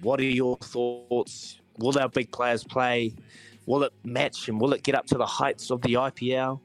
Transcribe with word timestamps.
What 0.00 0.20
are 0.20 0.24
your 0.24 0.56
thoughts? 0.58 1.58
Will 1.78 1.98
our 1.98 2.08
big 2.08 2.30
players 2.30 2.62
play? 2.62 3.14
Will 3.68 3.82
it 3.82 3.92
match 4.02 4.48
and 4.48 4.58
will 4.58 4.72
it 4.72 4.82
get 4.82 4.94
up 4.94 5.04
to 5.08 5.18
the 5.18 5.26
heights 5.26 5.70
of 5.70 5.82
the 5.82 5.92
IPL? 5.92 6.58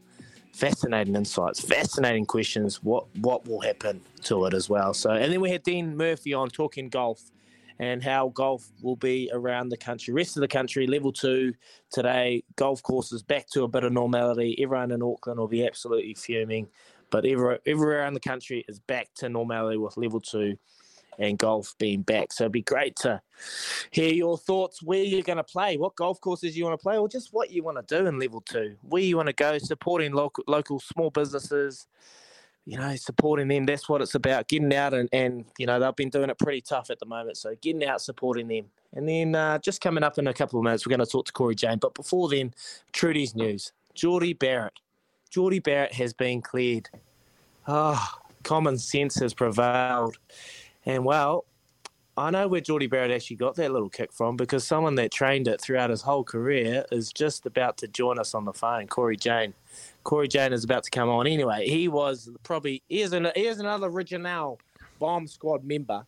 Fascinating 0.54 1.18
insights, 1.18 1.60
fascinating 1.60 2.26
questions. 2.26 2.82
What 2.82 3.14
what 3.18 3.46
will 3.46 3.60
happen 3.60 4.00
to 4.24 4.46
it 4.46 4.54
as 4.54 4.70
well? 4.70 4.94
So, 4.94 5.10
and 5.10 5.30
then 5.30 5.42
we 5.42 5.50
had 5.50 5.64
Dean 5.64 5.98
Murphy 5.98 6.34
on 6.34 6.48
talking 6.48 6.88
golf 6.88 7.22
and 7.78 8.02
how 8.02 8.30
golf 8.30 8.72
will 8.82 8.96
be 8.96 9.30
around 9.34 9.68
the 9.68 9.76
country, 9.76 10.14
rest 10.14 10.38
of 10.38 10.42
the 10.42 10.48
country. 10.48 10.88
Level 10.88 11.12
two 11.12 11.54
today, 11.92 12.42
golf 12.56 12.82
courses 12.84 13.22
back 13.22 13.50
to 13.50 13.64
a 13.64 13.68
bit 13.68 13.84
of 13.84 13.92
normality. 13.92 14.56
Everyone 14.64 14.92
in 14.92 15.04
Auckland 15.04 15.42
will 15.42 15.50
be 15.50 15.68
absolutely 15.68 16.14
fuming, 16.14 16.70
but 17.10 17.26
everywhere, 17.26 17.60
everywhere 17.66 18.00
around 18.00 18.14
the 18.14 18.22
country 18.22 18.64
is 18.70 18.80
back 18.80 19.10
to 19.16 19.28
normality 19.28 19.78
with 19.78 19.98
level 19.98 20.22
two 20.22 20.58
and 21.20 21.38
golf 21.38 21.74
being 21.78 22.02
back. 22.02 22.34
So 22.34 22.46
it'd 22.46 22.52
be 22.52 22.62
great 22.62 22.96
to 22.98 23.22
hear 23.92 24.14
your 24.14 24.38
thoughts 24.38 24.82
where 24.82 25.04
you're 25.04 25.22
going 25.22 25.38
to 25.38 25.44
play, 25.44 25.78
what 25.78 25.96
golf 25.96 26.20
courses 26.22 26.58
you 26.58 26.66
want 26.66 26.80
to 26.80 26.84
play, 26.84 26.98
or 26.98 27.08
just 27.08 27.34
what 27.34 27.52
you 27.52 27.64
want 27.64 27.86
to 27.86 27.98
do 27.98 28.08
in 28.08 28.20
level 28.20 28.42
two, 28.42 28.76
where 28.82 29.02
you 29.02 29.18
want 29.18 29.28
to 29.28 29.34
go, 29.34 29.58
supporting 29.58 30.14
local, 30.14 30.44
local 30.48 30.80
small 30.80 31.10
businesses. 31.10 31.88
You 32.66 32.78
know, 32.78 32.96
supporting 32.96 33.50
them. 33.50 33.66
That's 33.66 33.90
what 33.90 34.02
it's 34.02 34.16
about. 34.16 34.48
Getting 34.48 34.74
out 34.74 34.94
and, 34.94 35.10
and 35.12 35.44
you 35.58 35.66
know 35.66 35.82
they've 35.82 35.96
been 35.98 36.10
doing 36.10 36.30
it 36.30 36.40
pretty 36.40 36.62
tough 36.62 36.90
at 36.92 36.98
the 36.98 37.06
moment. 37.06 37.36
So 37.36 37.56
getting 37.62 37.84
out, 37.84 38.02
supporting 38.02 38.48
them, 38.48 38.68
and 38.94 39.10
then 39.10 39.36
uh, 39.36 39.58
just 39.58 39.82
coming 39.82 40.02
up 40.02 40.18
in 40.18 40.28
a 40.28 40.34
couple 40.34 40.60
of 40.60 40.64
minutes, 40.64 40.86
we're 40.86 40.92
going 40.96 41.06
to 41.06 41.12
talk 41.12 41.26
to 41.26 41.34
Cory 41.34 41.56
Jane. 41.56 41.80
But 41.80 41.94
before 41.94 42.30
then, 42.30 42.54
Trudy's 42.94 43.36
news. 43.36 43.74
Jordie 43.96 44.34
Barrett. 44.34 44.80
Jordie 45.30 45.60
Barrett 45.60 45.94
has 45.94 46.14
been 46.14 46.42
cleared. 46.42 46.90
Ah, 47.68 48.18
oh, 48.18 48.30
common 48.44 48.78
sense 48.78 49.16
has 49.16 49.34
prevailed. 49.34 50.18
And 50.86 51.06
well, 51.06 51.46
I 52.16 52.30
know 52.30 52.48
where 52.48 52.62
Jordie 52.62 52.88
Barrett 52.88 53.10
actually 53.10 53.38
got 53.38 53.56
that 53.56 53.72
little 53.72 53.90
kick 53.90 54.14
from 54.14 54.38
because 54.38 54.66
someone 54.66 54.96
that 54.96 55.12
trained 55.12 55.48
it 55.48 55.60
throughout 55.60 55.90
his 55.90 56.02
whole 56.02 56.24
career 56.24 56.86
is 56.92 57.12
just 57.12 57.46
about 57.48 57.78
to 57.78 57.88
join 57.88 58.20
us 58.20 58.36
on 58.36 58.46
the 58.46 58.54
phone, 58.54 58.88
Cory 58.88 59.18
Jane. 59.18 59.54
Cory 60.04 60.28
Jane 60.28 60.54
is 60.54 60.64
about 60.64 60.84
to 60.84 60.92
come 60.92 61.10
on. 61.10 61.26
Anyway, 61.26 61.68
he 61.68 61.88
was 61.88 62.30
probably 62.44 62.84
here's 62.88 63.14
an 63.14 63.32
here's 63.36 63.60
another 63.60 63.88
original 63.88 64.60
bomb 65.00 65.28
squad 65.28 65.64
member. 65.64 66.06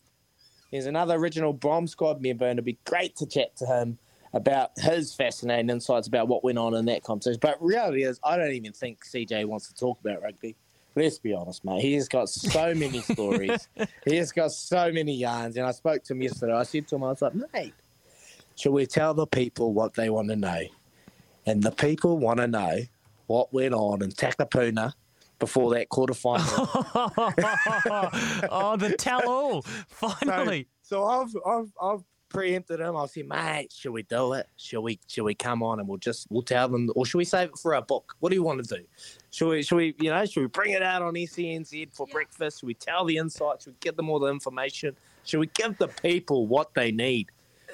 He's 0.69 0.85
another 0.85 1.15
original 1.15 1.53
bomb 1.53 1.87
squad 1.87 2.21
member, 2.21 2.45
and 2.45 2.59
it'd 2.59 2.65
be 2.65 2.77
great 2.85 3.15
to 3.17 3.25
chat 3.25 3.55
to 3.57 3.65
him 3.65 3.97
about 4.33 4.71
his 4.77 5.15
fascinating 5.15 5.69
insights 5.69 6.07
about 6.07 6.27
what 6.27 6.43
went 6.43 6.57
on 6.57 6.75
in 6.75 6.85
that 6.85 7.03
competition. 7.03 7.39
But 7.41 7.61
reality 7.63 8.03
is, 8.03 8.19
I 8.23 8.37
don't 8.37 8.51
even 8.51 8.73
think 8.73 9.03
CJ 9.05 9.45
wants 9.45 9.69
to 9.69 9.75
talk 9.75 9.99
about 10.01 10.21
rugby 10.21 10.55
let's 10.95 11.19
be 11.19 11.33
honest, 11.33 11.63
mate. 11.65 11.81
He 11.81 11.93
has 11.95 12.07
got 12.07 12.29
so 12.29 12.73
many 12.73 13.01
stories. 13.13 13.67
he 14.05 14.15
has 14.17 14.31
got 14.31 14.51
so 14.51 14.91
many 14.91 15.13
yarns. 15.15 15.57
And 15.57 15.65
I 15.65 15.71
spoke 15.71 16.03
to 16.05 16.13
him 16.13 16.21
yesterday. 16.21 16.53
I 16.53 16.63
said 16.63 16.87
to 16.89 16.95
him, 16.95 17.03
I 17.03 17.09
was 17.09 17.21
like, 17.21 17.33
mate, 17.53 17.73
should 18.55 18.71
we 18.71 18.85
tell 18.85 19.13
the 19.13 19.27
people 19.27 19.73
what 19.73 19.93
they 19.93 20.09
want 20.09 20.29
to 20.29 20.35
know? 20.35 20.61
And 21.45 21.61
the 21.61 21.71
people 21.71 22.17
want 22.17 22.39
to 22.39 22.47
know 22.47 22.79
what 23.27 23.53
went 23.53 23.73
on 23.73 24.01
in 24.01 24.11
Takapuna 24.11 24.93
before 25.39 25.73
that 25.73 25.89
quarterfinal. 25.89 26.47
oh, 28.49 28.77
the 28.77 28.95
tell 28.97 29.27
all, 29.27 29.61
finally. 29.87 30.67
So, 30.81 30.95
so 30.97 31.05
I've, 31.05 31.35
I've, 31.45 31.71
I've 31.81 32.03
preempted 32.29 32.79
him. 32.79 32.95
I 32.95 33.05
said, 33.05 33.27
mate, 33.27 33.71
should 33.71 33.91
we 33.91 34.03
do 34.03 34.33
it? 34.33 34.47
Should 34.57 34.81
we 34.81 34.99
should 35.07 35.23
we 35.23 35.35
come 35.35 35.63
on 35.63 35.79
and 35.79 35.87
we'll 35.87 35.97
just 35.97 36.27
we'll 36.29 36.41
tell 36.41 36.67
them 36.67 36.89
or 36.95 37.05
should 37.05 37.17
we 37.17 37.25
save 37.25 37.49
it 37.49 37.57
for 37.57 37.75
our 37.75 37.81
book? 37.81 38.15
What 38.19 38.29
do 38.29 38.35
you 38.35 38.43
want 38.43 38.65
to 38.65 38.75
do? 38.77 38.83
Should 39.35 39.49
we 39.49 39.63
should 39.63 39.75
we 39.75 39.95
you 39.99 40.11
know, 40.11 40.25
should 40.25 40.39
we 40.39 40.47
bring 40.47 40.71
it 40.71 40.81
out 40.81 41.01
on 41.01 41.13
SENZ 41.13 41.93
for 41.93 42.07
yeah. 42.07 42.13
breakfast? 42.13 42.61
Should 42.61 42.67
we 42.67 42.73
tell 42.73 43.03
the 43.03 43.17
insights? 43.17 43.65
Should 43.65 43.73
we 43.73 43.77
give 43.81 43.97
them 43.97 44.09
all 44.09 44.17
the 44.17 44.27
information? 44.27 44.95
Should 45.25 45.41
we 45.41 45.47
give 45.47 45.77
the 45.77 45.89
people 45.89 46.47
what 46.47 46.73
they 46.73 46.93
need? 46.93 47.27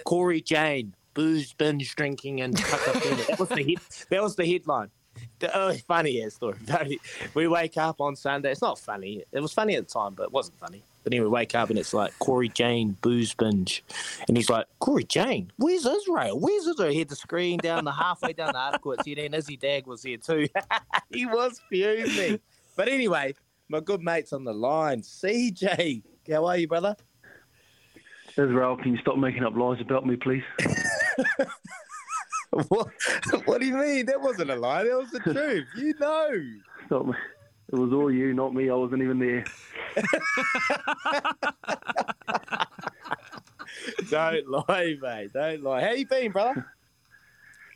Cory 0.04 0.42
Jane, 0.42 0.96
booze 1.14 1.54
binge 1.54 1.96
drinking 1.96 2.42
and 2.42 2.54
that 2.58 3.36
was 3.38 3.50
the 3.50 3.62
hit 3.62 4.06
that 4.10 4.24
was 4.24 4.36
the 4.36 4.52
headline. 4.52 4.90
The, 5.38 5.56
oh, 5.56 5.74
funny 5.88 6.24
ass 6.24 6.34
story. 6.34 6.58
We 7.36 7.48
wake 7.48 7.78
up 7.78 8.02
on 8.02 8.16
Sunday. 8.16 8.52
It's 8.52 8.64
not 8.64 8.80
funny. 8.80 9.24
It 9.32 9.40
was 9.40 9.54
funny 9.54 9.76
at 9.76 9.88
the 9.88 9.94
time, 9.94 10.16
but 10.16 10.24
it 10.24 10.32
wasn't 10.32 10.58
funny. 10.58 10.82
But 11.04 11.14
anyway, 11.14 11.28
wake 11.28 11.56
up 11.56 11.70
and 11.70 11.80
it's 11.80 11.94
like 11.94 12.18
Cory 12.20 12.50
Jane 12.50 12.98
booze 13.02 13.34
binge, 13.34 13.84
and 14.28 14.38
he's 14.38 14.50
like, 14.50 14.68
Cory 14.80 15.04
Jane, 15.04 15.52
where's 15.58 15.86
Israel? 15.86 16.40
Where's 16.40 16.68
Israel? 16.68 16.92
He 16.92 17.00
had 17.00 17.10
the 17.10 17.16
screen 17.16 17.58
down 17.58 17.86
the 17.86 17.92
halfway 17.92 18.34
down 18.34 18.54
the 18.54 18.60
article. 18.60 18.92
It 18.94 19.04
said, 19.04 19.18
and 19.18 19.36
Izzy 19.36 19.58
Dagg 19.58 19.88
was 19.88 20.04
here 20.04 20.18
too. 20.18 20.48
he 21.12 21.26
was 21.26 21.60
fuming. 21.70 22.40
But 22.76 22.88
anyway, 22.88 23.34
my 23.70 23.80
good 23.80 24.02
mate's 24.02 24.34
on 24.34 24.44
the 24.44 24.54
line. 24.54 25.02
CJ, 25.02 26.04
how 26.30 26.46
are 26.46 26.58
you, 26.58 26.68
brother? 26.68 26.96
Israel, 28.38 28.78
can 28.78 28.94
you 28.94 28.98
stop 29.00 29.18
making 29.18 29.44
up 29.44 29.56
lies 29.56 29.82
about 29.82 30.06
me, 30.06 30.16
please? 30.16 30.44
what, 32.68 32.88
what 33.46 33.62
do 33.62 33.68
you 33.68 33.78
mean? 33.78 34.06
That 34.06 34.20
wasn't 34.22 34.50
a 34.50 34.56
lie. 34.56 34.84
That 34.84 34.98
was 34.98 35.12
the 35.12 35.20
truth. 35.20 35.68
You 35.78 35.94
know. 36.00 36.30
Stop 36.88 37.06
me. 37.06 37.14
It 37.72 37.76
was 37.76 37.94
all 37.94 38.12
you, 38.12 38.34
not 38.34 38.54
me. 38.54 38.70
I 38.70 38.74
wasn't 38.74 39.02
even 39.02 39.20
there. 39.20 39.46
Don't 44.10 44.50
lie, 44.50 44.98
mate. 45.02 45.32
Don't 45.34 45.64
lie. 45.64 45.82
How 45.82 45.92
you 45.92 46.06
been, 46.06 46.32
brother? 46.32 46.68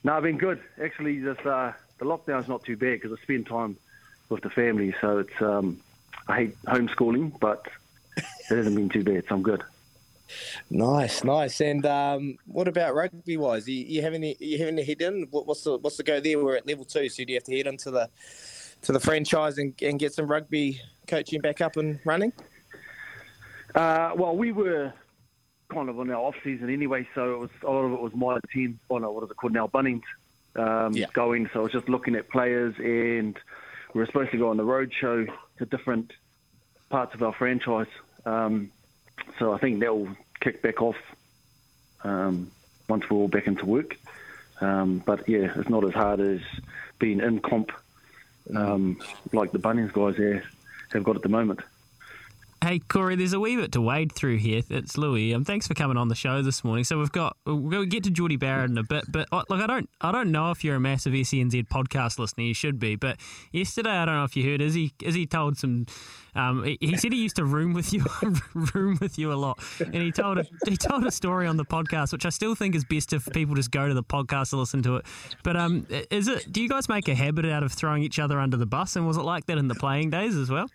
No, 0.03 0.13
I've 0.17 0.23
been 0.23 0.38
good. 0.38 0.61
Actually, 0.81 1.22
just 1.22 1.45
uh, 1.45 1.72
the 1.97 2.06
lockdown's 2.06 2.50
not 2.50 2.63
too 2.63 2.75
bad 2.75 3.00
because 3.01 3.17
I 3.17 3.22
spend 3.23 3.47
time 3.47 3.78
with 4.29 4.41
the 4.41 4.50
family. 4.50 4.94
So 5.00 5.19
it's 5.19 5.41
um, 5.41 5.79
I 6.27 6.35
hate 6.35 6.62
homeschooling, 6.66 7.39
but 7.39 7.66
it 8.17 8.25
hasn't 8.50 8.75
been 8.75 8.89
too 8.89 9.03
bad. 9.03 9.23
So 9.29 9.35
I'm 9.35 9.44
good. 9.44 9.63
Nice, 10.69 11.23
nice. 11.23 11.62
And 11.62 11.85
um, 11.85 12.38
what 12.47 12.67
about 12.67 12.95
rugby 12.95 13.38
wise? 13.38 13.67
You, 13.67 13.75
you 13.85 14.01
having 14.01 14.23
you 14.39 14.57
having 14.57 14.75
to 14.75 14.83
head 14.83 15.01
in? 15.01 15.27
What, 15.31 15.47
what's 15.47 15.63
the 15.63 15.77
what's 15.77 15.97
the 15.97 16.03
go 16.03 16.19
there? 16.19 16.38
We're 16.38 16.57
at 16.57 16.67
level 16.67 16.83
two, 16.83 17.07
so 17.07 17.23
do 17.23 17.31
you 17.31 17.38
have 17.38 17.45
to 17.45 17.56
head 17.56 17.67
into 17.67 17.91
the 17.91 18.09
to 18.85 18.91
the 18.91 19.00
franchise 19.00 19.57
and, 19.57 19.73
and 19.81 20.00
get 20.00 20.13
some 20.13 20.28
rugby 20.28 20.79
coaching 21.07 21.41
back 21.41 21.62
up 21.62 21.75
and 21.78 22.00
running? 22.06 22.31
Uh, 23.74 24.12
well, 24.15 24.36
we 24.36 24.51
were 24.51 24.94
kind 25.69 25.89
of 25.89 26.00
on 26.00 26.10
our 26.10 26.18
off 26.18 26.36
season 26.44 26.69
anyway, 26.69 27.07
so 27.13 27.33
it 27.33 27.38
was 27.39 27.50
a 27.63 27.71
lot 27.71 27.81
of 27.81 27.94
it 27.94 28.01
was 28.01 28.15
my 28.15 28.39
team. 28.54 28.80
Oh 28.89 28.98
no, 29.00 29.12
what 29.12 29.24
is 29.24 29.31
it 29.31 29.38
called 29.38 29.54
now? 29.54 29.68
Bunnings 29.68 30.04
um, 30.56 30.94
yeah. 30.94 31.07
going. 31.13 31.50
So 31.51 31.60
I 31.60 31.63
was 31.63 31.71
just 31.71 31.89
looking 31.89 32.15
at 32.15 32.30
players, 32.30 32.75
and 32.77 33.38
we 33.94 34.00
were 34.00 34.06
supposed 34.06 34.31
to 34.31 34.38
go 34.38 34.50
on 34.50 34.57
the 34.57 34.63
road 34.63 34.94
show 34.94 35.25
to 35.57 35.65
different 35.65 36.13
parts 36.89 37.13
of 37.15 37.24
our 37.24 37.33
franchise. 37.33 37.88
Um, 38.25 38.71
so 39.39 39.51
I 39.54 39.57
think 39.57 39.80
that 39.80 39.95
will 39.95 40.15
kick 40.39 40.62
back 40.62 40.81
off 40.81 40.98
um, 42.04 42.51
once 42.88 43.10
we're 43.10 43.18
all 43.18 43.27
back 43.27 43.48
into 43.48 43.65
work. 43.65 43.98
Um, 44.62 45.00
but 45.06 45.27
yeah, 45.27 45.51
it's 45.56 45.69
not 45.69 45.83
as 45.83 45.94
hard 45.94 46.21
as 46.21 46.39
being 47.00 47.19
in 47.19 47.39
comp 47.39 47.71
um, 48.53 49.00
like 49.33 49.51
the 49.51 49.59
Bunnings 49.59 49.94
guys 49.94 50.15
there 50.18 50.44
have 50.94 51.03
got 51.03 51.15
at 51.15 51.21
the 51.21 51.30
moment. 51.30 51.62
Hey, 52.63 52.80
Cory, 52.80 53.16
there's 53.16 53.34
a 53.34 53.40
wee 53.40 53.57
bit 53.57 53.74
to 53.74 53.81
wade 53.81 54.12
through 54.12 54.38
here. 54.38 54.63
It's 54.69 54.98
Louis. 54.98 55.36
Um, 55.36 55.44
thanks 55.44 55.68
for 55.68 55.75
coming 55.75 55.98
on 55.98 56.07
the 56.07 56.16
show 56.16 56.42
this 56.42 56.63
morning. 56.63 56.84
So 56.84 56.98
we've 56.98 57.12
got 57.12 57.38
we'll 57.46 57.86
get 57.86 58.04
to 58.06 58.10
Jordie 58.10 58.38
Barrett 58.38 58.72
in 58.72 58.78
a 58.78 58.84
bit, 58.84 59.04
but 59.07 59.31
look, 59.31 59.52
I 59.52 59.68
don't 59.68 59.88
I 60.02 60.12
don't 60.12 60.31
know 60.31 60.50
if 60.50 60.63
you're 60.63 60.78
a 60.78 60.80
massive 60.80 61.13
SENZ 61.13 61.68
podcast 61.68 62.18
listener. 62.18 62.46
You 62.46 62.56
should 62.56 62.80
be. 62.80 62.96
But 62.96 63.18
yesterday, 63.52 63.92
I 63.92 64.06
don't 64.06 64.16
know 64.16 64.24
if 64.24 64.36
you 64.36 64.50
heard. 64.50 64.62
Izzy 64.62 64.94
Izzy 65.04 65.28
told 65.28 65.57
some. 65.57 65.86
Um, 66.34 66.63
he, 66.63 66.78
he 66.81 66.98
said 66.98 67.13
he 67.13 67.22
used 67.22 67.36
to 67.38 67.46
room 67.46 67.74
with 67.74 67.94
you, 67.94 68.04
room 68.74 68.98
with 69.00 69.19
you 69.19 69.31
a 69.31 69.36
lot, 69.36 69.60
and 69.80 69.96
he 69.96 70.12
told 70.12 70.38
a, 70.38 70.46
he 70.66 70.75
told 70.75 71.06
a 71.06 71.12
story 71.12 71.48
on 71.48 71.56
the 71.58 71.66
podcast, 71.66 72.12
which 72.12 72.25
I 72.25 72.30
still 72.30 72.56
think 72.56 72.74
is 72.74 72.84
best 72.84 73.13
if 73.13 73.25
people 73.31 73.56
just 73.56 73.72
go 73.72 73.88
to 73.88 73.94
the 73.94 74.04
podcast 74.04 74.50
to 74.50 74.58
listen 74.58 74.81
to 74.84 74.96
it. 74.96 75.06
But 75.44 75.56
um, 75.56 75.86
is 76.10 76.28
it? 76.28 76.51
Do 76.51 76.62
you 76.62 76.69
guys 76.69 76.90
make 76.90 77.08
a 77.10 77.16
habit 77.16 77.46
out 77.46 77.63
of 77.63 77.74
throwing 77.74 78.01
each 78.01 78.18
other 78.18 78.40
under 78.40 78.58
the 78.58 78.66
bus, 78.66 78.96
and 78.96 79.06
was 79.06 79.18
it 79.18 79.22
like 79.22 79.46
that 79.46 79.58
in 79.58 79.68
the 79.68 79.75
playing 79.75 80.10
days 80.10 80.36
as 80.36 80.50
well? 80.50 80.68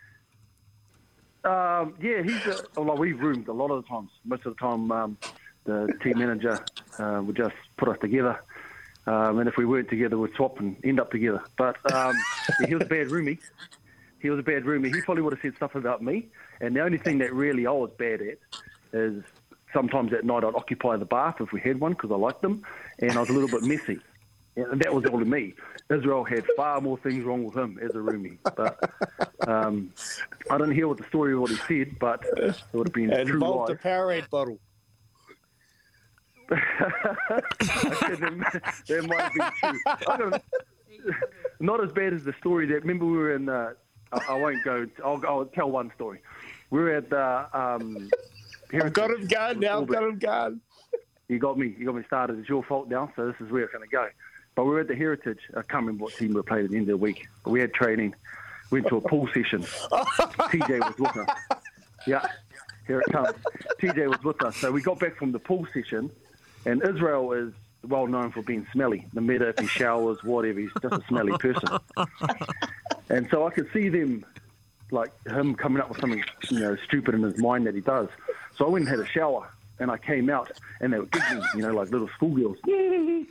Um, 1.45 1.95
yeah, 2.01 2.23
he's 2.23 2.47
a, 2.47 2.63
well, 2.81 2.97
we've 2.97 3.21
roomed 3.21 3.49
a 3.49 3.53
lot 3.53 3.71
of 3.71 3.83
the 3.83 3.89
times. 3.89 4.11
Most 4.25 4.47
of 4.47 4.55
the 4.55 4.61
time, 4.61 4.93
um, 4.93 5.17
the 5.65 5.93
team 6.03 6.19
manager 6.19 6.59
uh, 6.99 7.23
would 7.25 7.37
just 7.37 7.55
put 7.77 7.89
us 7.89 7.97
together. 8.01 8.41
Um, 9.07 9.39
and 9.39 9.49
if 9.49 9.57
we 9.57 9.65
weren't 9.65 9.89
together, 9.89 10.19
we'd 10.19 10.35
swap 10.35 10.61
and 10.61 10.77
end 10.85 11.01
up 11.01 11.11
together. 11.11 11.43
But 11.57 11.77
um, 11.93 12.17
yeah, 12.61 12.67
he 12.67 12.75
was 12.75 12.85
a 12.85 12.89
bad 12.89 13.09
roomie. 13.09 13.39
He 14.21 14.29
was 14.29 14.39
a 14.39 14.43
bad 14.43 14.65
roomie. 14.65 14.95
He 14.95 15.01
probably 15.01 15.23
would 15.23 15.33
have 15.33 15.43
said 15.43 15.57
stuff 15.57 15.75
about 15.75 16.03
me. 16.03 16.29
And 16.61 16.77
the 16.77 16.81
only 16.81 16.99
thing 16.99 17.19
that 17.19 17.33
really 17.33 17.67
I 17.67 17.73
was 17.73 17.91
bad 17.97 18.21
at 18.21 18.39
is 18.93 19.25
sometimes 19.73 20.13
at 20.13 20.25
night 20.25 20.45
I'd 20.45 20.55
occupy 20.55 20.97
the 20.97 21.07
bath 21.07 21.37
if 21.41 21.53
we 21.53 21.61
had 21.61 21.81
one 21.81 21.93
because 21.93 22.11
I 22.11 22.17
liked 22.17 22.43
them, 22.43 22.63
and 22.99 23.13
I 23.13 23.21
was 23.21 23.31
a 23.31 23.33
little 23.33 23.49
bit 23.49 23.63
messy. 23.63 24.01
And 24.71 24.81
that 24.81 24.95
was 24.95 25.05
all 25.07 25.19
to 25.19 25.25
me. 25.25 25.55
Israel 25.91 26.25
had 26.25 26.45
far 26.57 26.81
more 26.81 26.99
things 26.99 27.25
wrong 27.25 27.45
with 27.45 27.57
him 27.57 27.79
as 27.83 27.91
a 27.91 27.99
roomie. 27.99 28.39
But 28.57 28.79
um, 29.49 29.93
I 30.51 30.59
didn't 30.59 30.75
hear 30.75 30.89
what 30.89 30.99
the 30.99 31.05
story 31.05 31.35
of 31.35 31.41
what 31.41 31.51
he 31.51 31.57
said, 31.69 31.99
but 31.99 32.25
it 32.37 32.55
would 32.73 32.89
have 32.89 32.95
been 32.95 33.13
it 33.13 33.27
true 33.27 33.35
involved 33.35 33.71
life. 33.71 33.85
a 33.85 33.89
Powerade 33.89 34.31
bottle. 34.31 34.59
that, 36.51 36.65
might 39.09 39.33
been 39.35 39.53
true. 39.61 39.81
I 40.09 40.17
don't, 40.17 40.43
not 41.61 41.83
as 41.83 41.93
bad 41.93 42.13
as 42.13 42.25
the 42.25 42.35
story 42.41 42.67
that. 42.67 42.81
Remember, 42.81 43.07
we 43.07 43.17
were 43.17 43.35
in. 43.35 43.49
Uh, 43.49 43.75
I, 44.13 44.19
I 44.31 44.35
won't 44.35 44.65
go. 44.65 44.87
I'll, 45.05 45.23
I'll 45.27 45.45
tell 45.45 45.71
one 45.71 45.93
story. 45.95 46.21
We 46.71 46.81
were 46.81 46.97
at 46.97 47.09
the. 47.11 47.47
Um, 47.57 48.11
I've 48.73 48.93
got 48.93 49.11
him 49.11 49.27
gone 49.27 49.61
now. 49.61 49.81
I've 49.81 49.87
got 49.87 50.03
him 50.03 50.19
gone. 50.19 50.61
You 51.29 51.39
got 51.39 51.57
me. 51.59 51.75
You 51.79 51.87
got 51.87 51.95
me 51.95 52.03
started. 52.07 52.39
It's 52.41 52.49
your 52.49 52.65
fault 52.65 52.89
now. 52.89 53.13
So 53.15 53.27
this 53.27 53.37
is 53.41 53.53
where 53.53 53.63
it's 53.63 53.73
going 53.73 53.89
to 53.89 53.91
go. 53.91 54.09
But 54.55 54.65
we 54.65 54.71
were 54.71 54.81
at 54.81 54.89
the 54.89 54.97
Heritage. 54.97 55.41
I 55.51 55.63
can't 55.63 55.87
remember 55.87 56.05
what 56.05 56.15
team 56.15 56.35
we 56.35 56.43
played 56.43 56.65
at 56.65 56.71
the 56.71 56.77
end 56.77 56.85
of 56.85 56.89
the 56.89 56.97
week. 56.97 57.29
But 57.45 57.51
we 57.51 57.61
had 57.61 57.73
training. 57.73 58.15
Went 58.71 58.87
to 58.89 58.97
a 58.97 59.01
pool 59.01 59.29
session. 59.35 59.63
TJ 59.63 60.81
was 60.81 60.99
with 60.99 61.17
us. 61.17 61.37
Yeah, 62.07 62.25
here 62.87 63.01
it 63.01 63.13
comes. 63.13 63.31
TJ 63.81 64.09
was 64.09 64.23
with 64.23 64.43
us. 64.45 64.57
So 64.57 64.71
we 64.71 64.81
got 64.81 64.99
back 65.01 65.17
from 65.17 65.33
the 65.33 65.41
pool 65.41 65.67
session, 65.73 66.11
and 66.65 66.83
Israel 66.83 67.33
is 67.33 67.53
well 67.87 68.07
known 68.07 68.31
for 68.31 68.43
being 68.43 68.67
smelly. 68.73 69.07
No 69.13 69.23
matter 69.23 69.49
if 69.49 69.59
he 69.59 69.67
showers, 69.67 70.23
whatever, 70.23 70.61
he's 70.61 70.71
just 70.81 70.95
a 70.95 71.03
smelly 71.09 71.37
person. 71.39 71.79
And 73.09 73.29
so 73.31 73.47
I 73.47 73.51
could 73.51 73.69
see 73.73 73.89
them, 73.89 74.25
like 74.93 75.11
him 75.27 75.57
coming 75.57 75.83
up 75.83 75.89
with 75.89 75.99
something, 76.01 76.23
you 76.51 76.61
know, 76.61 76.77
stupid 76.87 77.15
in 77.15 77.23
his 77.23 77.39
mind 77.39 77.67
that 77.67 77.75
he 77.75 77.81
does. 77.81 78.09
So 78.57 78.67
I 78.67 78.69
went 78.69 78.87
and 78.87 78.97
had 78.97 79.05
a 79.05 79.11
shower, 79.11 79.51
and 79.81 79.91
I 79.91 79.99
came 79.99 80.31
out, 80.31 80.53
and 80.81 80.93
they 80.93 80.99
were 80.99 81.07
giggling, 81.07 81.43
you 81.57 81.63
know, 81.63 81.73
like 81.75 81.91
little 81.91 82.09
schoolgirls. 82.09 82.59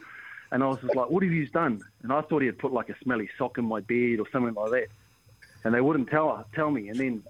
And 0.52 0.64
I 0.64 0.68
was 0.68 0.80
just 0.82 0.96
like, 0.96 1.10
"What 1.10 1.24
have 1.24 1.32
you 1.32 1.46
done?" 1.48 1.82
And 2.04 2.12
I 2.12 2.22
thought 2.22 2.42
he 2.42 2.48
had 2.48 2.58
put 2.58 2.72
like 2.72 2.90
a 2.90 2.96
smelly 3.04 3.30
sock 3.38 3.58
in 3.58 3.66
my 3.66 3.82
bed 3.82 4.20
or 4.20 4.26
something 4.32 4.54
like 4.54 4.72
that. 4.72 4.88
And 5.64 5.74
they 5.74 5.82
wouldn't 5.82 6.10
tell 6.10 6.46
tell 6.56 6.72
me. 6.72 6.90
And 6.90 7.00
then 7.00 7.24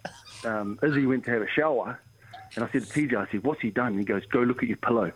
um, 0.45 0.79
Izzy 0.81 1.05
went 1.05 1.25
to 1.25 1.31
have 1.31 1.41
a 1.41 1.49
shower, 1.49 1.99
and 2.55 2.63
I 2.63 2.69
said 2.71 2.83
to 2.83 2.87
TJ, 2.87 3.15
I 3.15 3.31
said, 3.31 3.43
"What's 3.43 3.61
he 3.61 3.71
done?" 3.71 3.87
And 3.87 3.99
he 3.99 4.05
goes, 4.05 4.25
"Go 4.25 4.39
look 4.39 4.63
at 4.63 4.69
your 4.69 4.77
pillow." 4.77 5.11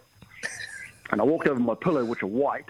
And 1.12 1.22
I 1.22 1.24
walked 1.24 1.48
over 1.48 1.60
my 1.60 1.76
pillow, 1.76 2.04
which 2.04 2.24
are 2.24 2.28
white, 2.28 2.70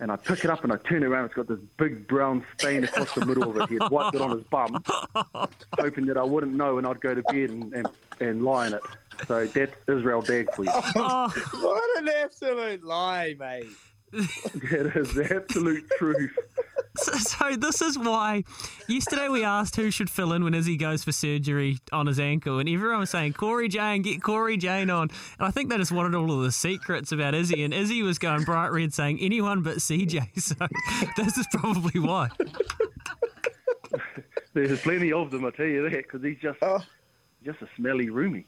and 0.00 0.10
I 0.10 0.16
pick 0.16 0.44
it 0.44 0.50
up 0.50 0.64
and 0.64 0.72
I 0.72 0.76
turn 0.76 1.04
around. 1.04 1.26
It's 1.26 1.34
got 1.34 1.46
this 1.46 1.60
big 1.76 2.08
brown 2.08 2.44
stain 2.58 2.82
across 2.84 3.14
the 3.14 3.24
middle 3.24 3.48
of 3.48 3.56
it. 3.56 3.68
He 3.68 3.76
had 3.80 3.88
wiped 3.88 4.16
it 4.16 4.20
on 4.20 4.32
his 4.32 4.42
bum, 4.44 4.82
hoping 5.78 6.06
that 6.06 6.16
I 6.16 6.24
wouldn't 6.24 6.54
know 6.54 6.78
and 6.78 6.86
I'd 6.86 7.00
go 7.00 7.14
to 7.14 7.22
bed 7.22 7.50
and, 7.50 7.72
and, 7.72 7.86
and 8.18 8.42
lie 8.42 8.66
in 8.66 8.74
it. 8.74 8.82
So 9.28 9.46
that's 9.46 9.72
Israel 9.88 10.20
Dagg 10.22 10.52
for 10.54 10.64
you. 10.64 10.72
What 11.62 12.02
an 12.02 12.08
absolute 12.08 12.82
lie, 12.82 13.36
mate. 13.38 13.66
that 14.12 14.92
is 14.94 15.14
the 15.14 15.34
absolute 15.34 15.90
truth. 15.98 16.36
So, 16.94 17.12
so 17.12 17.56
this 17.56 17.80
is 17.80 17.98
why 17.98 18.44
yesterday 18.86 19.30
we 19.30 19.44
asked 19.44 19.76
who 19.76 19.90
should 19.90 20.10
fill 20.10 20.34
in 20.34 20.44
when 20.44 20.52
Izzy 20.52 20.76
goes 20.76 21.02
for 21.02 21.10
surgery 21.10 21.78
on 21.90 22.06
his 22.06 22.20
ankle, 22.20 22.58
and 22.58 22.68
everyone 22.68 23.00
was 23.00 23.08
saying 23.08 23.32
Cory 23.32 23.68
Jane, 23.68 24.02
get 24.02 24.22
Cory 24.22 24.58
Jane 24.58 24.90
on. 24.90 25.08
And 25.38 25.48
I 25.48 25.50
think 25.50 25.70
they 25.70 25.78
just 25.78 25.90
wanted 25.90 26.14
all 26.14 26.30
of 26.30 26.42
the 26.42 26.52
secrets 26.52 27.10
about 27.10 27.34
Izzy, 27.34 27.64
and 27.64 27.72
Izzy 27.72 28.02
was 28.02 28.18
going 28.18 28.44
bright 28.44 28.72
red 28.72 28.92
saying 28.92 29.20
anyone 29.22 29.62
but 29.62 29.78
CJ. 29.78 30.28
So 30.38 30.54
this 31.16 31.38
is 31.38 31.46
probably 31.50 31.98
why. 31.98 32.28
There's 34.52 34.82
plenty 34.82 35.14
of 35.14 35.30
them, 35.30 35.46
I 35.46 35.50
tell 35.50 35.64
you 35.64 35.88
that, 35.88 35.96
because 35.96 36.22
he's 36.22 36.40
just 36.42 36.58
oh. 36.60 36.82
just 37.42 37.62
a 37.62 37.68
smelly 37.74 38.08
roomie. 38.08 38.44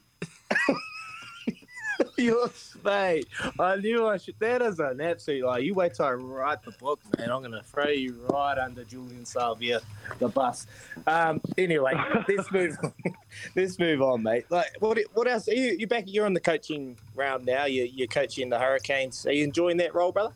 You're 2.18 2.48
mate. 2.84 3.26
I 3.58 3.76
knew 3.76 4.06
I 4.06 4.18
should. 4.18 4.36
That 4.38 4.62
is 4.62 4.78
an 4.78 5.00
absolute 5.00 5.44
lie. 5.44 5.58
You 5.58 5.74
wait 5.74 5.94
till 5.94 6.06
I 6.06 6.12
write 6.12 6.62
the 6.62 6.70
book, 6.72 7.00
man. 7.18 7.30
I'm 7.30 7.40
going 7.40 7.52
to 7.52 7.62
throw 7.62 7.88
you 7.88 8.14
right 8.30 8.56
under 8.56 8.84
Julian 8.84 9.24
Savea, 9.24 9.82
the 10.20 10.28
bus. 10.28 10.66
Um, 11.08 11.40
anyway, 11.58 11.94
let's 12.28 12.52
move. 12.52 12.76
On. 12.84 12.92
let's 13.56 13.78
move 13.80 14.00
on, 14.00 14.22
mate. 14.22 14.44
Like, 14.48 14.76
what? 14.78 14.98
What 15.14 15.26
else? 15.26 15.48
Are 15.48 15.54
you 15.54 15.76
you 15.76 15.88
back? 15.88 16.04
You're 16.06 16.26
on 16.26 16.34
the 16.34 16.40
coaching 16.40 16.96
round 17.16 17.46
now. 17.46 17.64
You, 17.64 17.84
you're 17.84 18.06
coaching 18.06 18.48
the 18.48 18.60
Hurricanes. 18.60 19.26
Are 19.26 19.32
you 19.32 19.42
enjoying 19.42 19.78
that 19.78 19.92
role, 19.94 20.12
brother? 20.12 20.34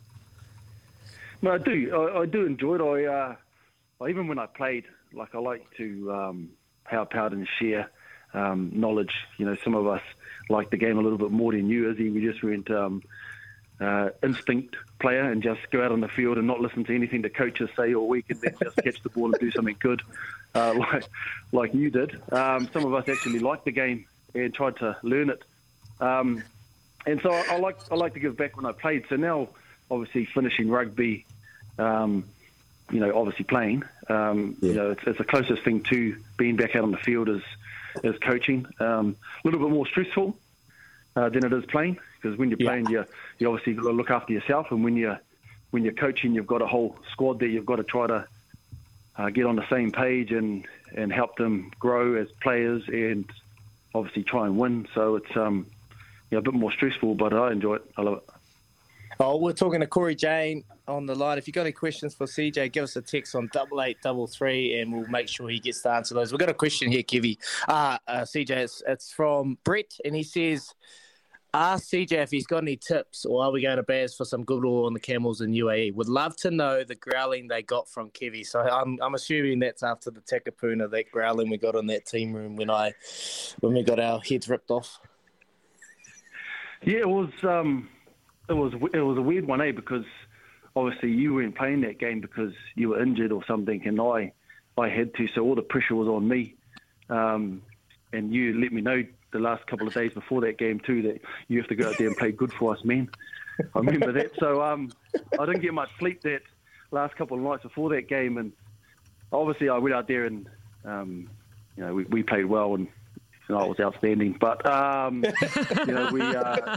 No, 1.41 1.53
I 1.53 1.57
do. 1.59 1.95
I, 1.95 2.21
I 2.21 2.25
do 2.25 2.45
enjoy 2.45 2.75
it. 2.75 2.81
I, 2.81 3.05
uh, 3.05 3.35
I 4.01 4.09
even 4.09 4.27
when 4.27 4.39
I 4.39 4.47
played, 4.47 4.83
like 5.13 5.33
I 5.33 5.39
like 5.39 5.65
to 5.77 6.11
um, 6.11 6.49
help 6.83 7.15
out 7.15 7.31
and 7.31 7.47
share 7.57 7.89
um, 8.33 8.71
knowledge. 8.73 9.13
You 9.37 9.45
know, 9.45 9.55
some 9.63 9.75
of 9.75 9.87
us 9.87 10.01
like 10.49 10.69
the 10.69 10.77
game 10.77 10.97
a 10.97 11.01
little 11.01 11.17
bit 11.17 11.31
more 11.31 11.51
than 11.51 11.69
you, 11.69 11.91
Izzy. 11.91 12.09
We 12.09 12.21
just 12.21 12.43
went 12.43 12.69
um, 12.71 13.03
uh, 13.79 14.09
instinct 14.23 14.75
player 14.99 15.31
and 15.31 15.41
just 15.41 15.61
go 15.71 15.83
out 15.83 15.91
on 15.91 16.01
the 16.01 16.07
field 16.07 16.37
and 16.37 16.47
not 16.47 16.59
listen 16.59 16.83
to 16.83 16.95
anything 16.95 17.21
the 17.21 17.29
coaches 17.29 17.69
say 17.77 17.93
all 17.93 18.07
week 18.07 18.25
and 18.29 18.41
then 18.41 18.53
just 18.61 18.75
catch 18.83 19.01
the 19.01 19.09
ball 19.09 19.25
and 19.25 19.39
do 19.39 19.51
something 19.51 19.77
good, 19.79 20.01
uh, 20.55 20.73
like 20.77 21.05
like 21.51 21.73
you 21.73 21.89
did. 21.89 22.19
Um, 22.31 22.69
some 22.73 22.85
of 22.85 22.93
us 22.93 23.07
actually 23.07 23.39
liked 23.39 23.65
the 23.65 23.71
game 23.71 24.05
and 24.33 24.53
tried 24.53 24.77
to 24.77 24.97
learn 25.03 25.29
it. 25.29 25.43
Um, 25.99 26.43
and 27.05 27.21
so 27.21 27.31
I, 27.31 27.45
I 27.51 27.57
like 27.57 27.77
I 27.91 27.95
like 27.95 28.13
to 28.13 28.19
give 28.19 28.37
back 28.37 28.57
when 28.57 28.65
I 28.65 28.71
played. 28.71 29.05
So 29.09 29.15
now, 29.15 29.49
obviously, 29.89 30.25
finishing 30.25 30.69
rugby, 30.69 31.25
um, 31.77 32.25
you 32.91 32.99
know, 32.99 33.17
obviously 33.17 33.45
playing, 33.45 33.83
um, 34.09 34.57
you 34.61 34.73
know, 34.73 34.91
it's, 34.91 35.01
it's 35.05 35.17
the 35.17 35.23
closest 35.23 35.63
thing 35.63 35.81
to 35.83 36.17
being 36.37 36.55
back 36.55 36.75
out 36.75 36.83
on 36.83 36.91
the 36.91 36.97
field 36.97 37.29
is 37.29 37.43
is 38.03 38.17
coaching. 38.19 38.65
Um, 38.79 39.15
a 39.43 39.47
little 39.47 39.59
bit 39.59 39.69
more 39.69 39.87
stressful 39.87 40.37
uh, 41.15 41.29
than 41.29 41.43
it 41.43 41.53
is 41.53 41.65
playing 41.65 41.97
because 42.21 42.37
when 42.37 42.49
you're 42.49 42.59
Yeah. 42.59 42.69
playing, 42.69 42.89
you 42.89 43.05
you 43.39 43.49
obviously 43.49 43.73
got 43.73 43.83
to 43.83 43.91
look 43.91 44.09
after 44.11 44.33
yourself, 44.33 44.67
and 44.71 44.83
when 44.83 44.95
you're 44.95 45.19
when 45.71 45.83
you're 45.83 45.93
coaching, 45.93 46.33
you've 46.33 46.47
got 46.47 46.61
a 46.61 46.67
whole 46.67 46.95
squad 47.11 47.39
there. 47.39 47.47
You've 47.49 47.65
got 47.65 47.75
to 47.77 47.83
try 47.83 48.07
to 48.07 48.27
uh, 49.17 49.29
get 49.29 49.45
on 49.45 49.55
the 49.55 49.67
same 49.69 49.91
page 49.91 50.31
and 50.31 50.65
and 50.95 51.11
help 51.13 51.35
them 51.37 51.71
grow 51.79 52.15
as 52.15 52.27
players 52.41 52.83
and 52.87 53.25
obviously 53.93 54.23
try 54.23 54.45
and 54.45 54.57
win. 54.57 54.87
So 54.95 55.15
it's 55.15 55.35
um, 55.37 55.67
yeah, 56.31 56.39
a 56.39 56.41
bit 56.41 56.53
more 56.53 56.71
stressful, 56.71 57.15
but 57.15 57.33
I 57.33 57.51
enjoy 57.51 57.75
it. 57.75 57.91
I 57.97 58.01
love 58.01 58.17
it. 58.17 58.23
Oh, 59.19 59.37
we're 59.37 59.51
talking 59.53 59.81
to 59.81 59.87
Cory 59.87 60.15
Jane 60.15 60.63
on 60.89 61.05
the 61.05 61.15
line. 61.15 61.37
If 61.37 61.47
you've 61.47 61.53
got 61.53 61.61
any 61.61 61.71
questions 61.71 62.15
for 62.15 62.25
CJ, 62.25 62.71
give 62.71 62.83
us 62.83 62.95
a 62.95 63.01
text 63.01 63.35
on 63.35 63.49
double 63.53 63.81
eight 63.81 63.97
double 64.01 64.27
three, 64.27 64.79
and 64.79 64.91
we'll 64.91 65.07
make 65.07 65.27
sure 65.27 65.47
he 65.49 65.59
gets 65.59 65.81
to 65.83 65.91
answer 65.91 66.15
those. 66.15 66.31
We've 66.31 66.39
got 66.39 66.49
a 66.49 66.53
question 66.53 66.91
here, 66.91 67.03
Kivy. 67.03 67.37
Uh, 67.67 67.97
uh, 68.07 68.21
CJ, 68.21 68.49
it's, 68.49 68.83
it's 68.87 69.13
from 69.13 69.57
Brett, 69.63 69.93
and 70.03 70.15
he 70.15 70.23
says, 70.23 70.73
"Ask 71.53 71.89
CJ 71.89 72.13
if 72.13 72.31
he's 72.31 72.47
got 72.47 72.63
any 72.63 72.75
tips, 72.75 73.25
or 73.25 73.43
are 73.43 73.51
we 73.51 73.61
going 73.61 73.77
to 73.77 73.83
Baz 73.83 74.15
for 74.15 74.25
some 74.25 74.43
good 74.43 74.65
oil 74.65 74.87
on 74.87 74.93
the 74.93 74.99
camels 74.99 75.41
in 75.41 75.51
UAE? 75.51 75.93
Would 75.93 76.09
love 76.09 76.35
to 76.37 76.51
know 76.51 76.83
the 76.83 76.95
growling 76.95 77.47
they 77.47 77.61
got 77.61 77.87
from 77.87 78.09
Kivy. 78.09 78.45
So 78.45 78.59
I'm, 78.59 78.97
I'm 79.01 79.13
assuming 79.13 79.59
that's 79.59 79.83
after 79.83 80.11
the 80.11 80.21
Takapuna, 80.21 80.89
that 80.89 81.11
growling 81.11 81.49
we 81.49 81.57
got 81.57 81.75
in 81.75 81.87
that 81.87 82.05
team 82.05 82.33
room 82.33 82.55
when 82.55 82.69
I 82.69 82.93
when 83.59 83.73
we 83.73 83.83
got 83.83 83.99
our 83.99 84.19
heads 84.19 84.49
ripped 84.49 84.71
off. 84.71 84.99
Yeah, 86.81 86.99
it 86.99 87.09
was 87.09 87.29
um, 87.43 87.89
it 88.47 88.53
was 88.53 88.73
it 88.93 89.01
was 89.01 89.17
a 89.17 89.21
weird 89.21 89.45
one, 89.45 89.61
eh? 89.61 89.71
Because 89.71 90.05
obviously 90.75 91.11
you 91.11 91.33
weren't 91.33 91.55
playing 91.55 91.81
that 91.81 91.99
game 91.99 92.21
because 92.21 92.53
you 92.75 92.89
were 92.89 93.01
injured 93.01 93.31
or 93.31 93.43
something, 93.45 93.81
and 93.85 93.99
I 93.99 94.33
I 94.77 94.89
had 94.89 95.13
to, 95.15 95.27
so 95.35 95.41
all 95.41 95.55
the 95.55 95.61
pressure 95.61 95.95
was 95.95 96.07
on 96.07 96.27
me. 96.27 96.55
Um, 97.09 97.61
and 98.13 98.33
you 98.33 98.59
let 98.59 98.71
me 98.71 98.81
know 98.81 99.03
the 99.31 99.39
last 99.39 99.65
couple 99.67 99.87
of 99.87 99.93
days 99.93 100.13
before 100.13 100.41
that 100.41 100.57
game 100.57 100.79
too 100.79 101.01
that 101.03 101.21
you 101.47 101.59
have 101.59 101.67
to 101.67 101.75
go 101.75 101.89
out 101.89 101.97
there 101.97 102.07
and 102.07 102.17
play 102.17 102.31
good 102.31 102.51
for 102.53 102.73
us, 102.73 102.83
man. 102.83 103.09
I 103.75 103.79
remember 103.79 104.11
that. 104.13 104.31
So 104.39 104.61
um, 104.61 104.91
I 105.37 105.45
didn't 105.45 105.61
get 105.61 105.73
much 105.73 105.89
sleep 105.99 106.21
that 106.21 106.41
last 106.91 107.15
couple 107.15 107.37
of 107.37 107.43
nights 107.43 107.63
before 107.63 107.89
that 107.89 108.07
game, 108.07 108.37
and 108.37 108.51
obviously 109.31 109.69
I 109.69 109.77
went 109.77 109.93
out 109.93 110.07
there 110.07 110.25
and 110.25 110.47
um, 110.85 111.29
you 111.75 111.85
know 111.85 111.93
we, 111.93 112.05
we 112.05 112.23
played 112.23 112.45
well 112.45 112.75
and 112.75 112.87
no, 113.49 113.63
it 113.63 113.69
was 113.69 113.79
outstanding. 113.79 114.37
But 114.39 114.63
um, 114.69 115.25
you 115.87 115.93
know, 115.93 116.09
we 116.11 116.21
uh, 116.21 116.55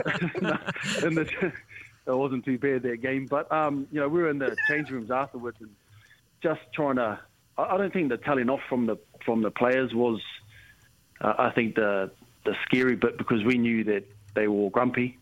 in 1.05 1.15
the, 1.15 1.53
it 2.07 2.17
wasn't 2.17 2.45
too 2.45 2.59
bad 2.59 2.83
that 2.83 3.01
game. 3.01 3.27
But 3.27 3.51
um, 3.53 3.87
you 3.91 4.01
know, 4.01 4.09
we 4.09 4.23
were 4.23 4.31
in 4.31 4.39
the 4.39 4.57
change 4.69 4.91
rooms 4.91 5.11
afterwards 5.11 5.59
and 5.61 5.71
just 6.43 6.61
trying 6.75 6.97
to. 6.97 7.21
I 7.59 7.77
don't 7.77 7.93
think 7.93 8.09
the 8.09 8.17
telling 8.17 8.49
off 8.49 8.61
from 8.69 8.87
the 8.87 8.97
from 9.25 9.43
the 9.43 9.51
players 9.51 9.95
was. 9.95 10.21
Uh, 11.21 11.35
I 11.39 11.51
think 11.51 11.77
the 11.77 12.11
the 12.45 12.55
scary 12.67 12.97
bit 12.97 13.19
because 13.19 13.45
we 13.45 13.59
knew 13.59 13.85
that 13.85 14.05
they 14.35 14.49
were 14.49 14.57
all 14.57 14.71
grumpy. 14.71 15.19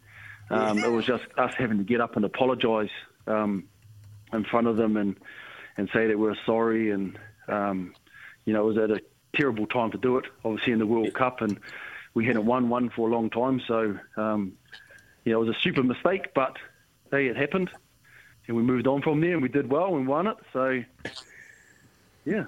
Um, 0.50 0.78
it 0.78 0.90
was 0.90 1.06
just 1.06 1.25
us 1.37 1.52
having 1.56 1.78
to 1.78 1.84
get 1.84 2.00
up 2.00 2.16
and 2.16 2.25
apologise 2.25 2.90
um, 3.28 3.68
in 4.32 4.44
front 4.44 4.66
of 4.66 4.76
them 4.76 4.96
and 4.96 5.16
and 5.76 5.88
say 5.92 6.08
that 6.08 6.18
we're 6.18 6.37
sorry 6.44 6.90
and 6.90 7.18
um, 7.49 7.94
you 8.44 8.52
know 8.52 8.62
it 8.62 8.75
was 8.75 8.78
at 8.78 8.90
a 8.90 9.00
terrible 9.37 9.66
time 9.66 9.92
to 9.92 9.99
do 9.99 10.18
it. 10.18 10.25
Obviously 10.44 10.72
in 10.72 10.78
the 10.78 10.87
World 10.87 11.14
Cup 11.14 11.40
and 11.40 11.58
we 12.14 12.26
hadn't 12.26 12.46
won 12.46 12.68
one 12.68 12.90
for 12.90 13.08
a 13.08 13.12
long 13.12 13.30
time, 13.30 13.60
so 13.68 13.96
um, 14.16 14.54
you 15.30 15.37
know 15.37 15.42
it 15.42 15.46
was 15.46 15.56
a 15.56 15.60
super 15.60 15.84
mistake, 15.84 16.34
but 16.34 16.56
hey, 17.12 17.28
it 17.28 17.37
happened 17.37 17.70
and 18.49 18.56
we 18.56 18.64
moved 18.64 18.88
on 18.88 19.00
from 19.00 19.20
there 19.20 19.34
and 19.34 19.42
we 19.42 19.49
did 19.49 19.70
well 19.70 19.94
and 19.94 20.08
won 20.08 20.26
it. 20.26 20.37
So 20.52 20.82
yeah. 22.30 22.44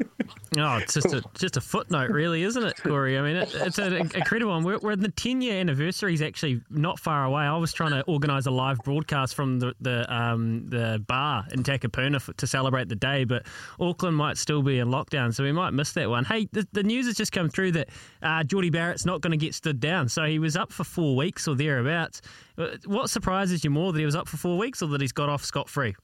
Oh, 0.56 0.76
it's 0.76 0.94
just 0.94 1.12
a 1.12 1.22
just 1.34 1.56
a 1.56 1.60
footnote, 1.60 2.10
really, 2.10 2.44
isn't 2.44 2.62
it, 2.62 2.76
Cory? 2.76 3.18
I 3.18 3.22
mean, 3.22 3.36
it, 3.36 3.52
it's 3.54 3.78
an 3.78 3.94
incredible 3.94 4.52
one. 4.52 4.62
We're, 4.62 4.78
we're 4.78 4.96
the 4.96 5.10
ten 5.10 5.42
year 5.42 5.58
anniversary 5.58 6.14
is 6.14 6.22
actually 6.22 6.62
not 6.70 7.00
far 7.00 7.24
away. 7.24 7.42
I 7.42 7.56
was 7.56 7.72
trying 7.72 7.90
to 7.90 8.02
organise 8.02 8.46
a 8.46 8.52
live 8.52 8.78
broadcast 8.84 9.34
from 9.34 9.58
the 9.58 9.74
the 9.80 10.14
um, 10.14 10.68
the 10.68 11.02
bar 11.08 11.44
in 11.52 11.64
Takapuna 11.64 12.34
to 12.36 12.46
celebrate 12.46 12.88
the 12.88 12.94
day, 12.94 13.24
but 13.24 13.44
Auckland 13.80 14.16
might 14.16 14.38
still 14.38 14.62
be 14.62 14.78
in 14.78 14.88
lockdown, 14.88 15.34
so 15.34 15.42
we 15.42 15.52
might 15.52 15.70
miss 15.70 15.92
that 15.92 16.08
one. 16.08 16.24
Hey, 16.24 16.48
the, 16.52 16.66
the 16.72 16.84
news 16.84 17.06
has 17.06 17.16
just 17.16 17.32
come 17.32 17.48
through 17.48 17.72
that 17.72 17.88
uh, 18.22 18.44
Jordie 18.44 18.70
Barrett's 18.70 19.04
not 19.04 19.20
going 19.20 19.32
to 19.32 19.36
get 19.36 19.52
stood 19.54 19.80
down, 19.80 20.08
so 20.08 20.24
he 20.24 20.38
was 20.38 20.56
up 20.56 20.72
for 20.72 20.84
four 20.84 21.16
weeks 21.16 21.48
or 21.48 21.56
thereabouts. 21.56 22.22
Uh, 22.56 22.68
what 22.86 23.10
surprises 23.10 23.64
you 23.64 23.70
more 23.70 23.92
that 23.92 23.98
he 23.98 24.04
was 24.04 24.14
up 24.14 24.28
for 24.28 24.36
four 24.36 24.56
weeks 24.56 24.80
or 24.80 24.86
that 24.88 25.00
he's 25.00 25.12
got 25.12 25.28
off 25.28 25.44
scot 25.44 25.68
free? 25.68 25.96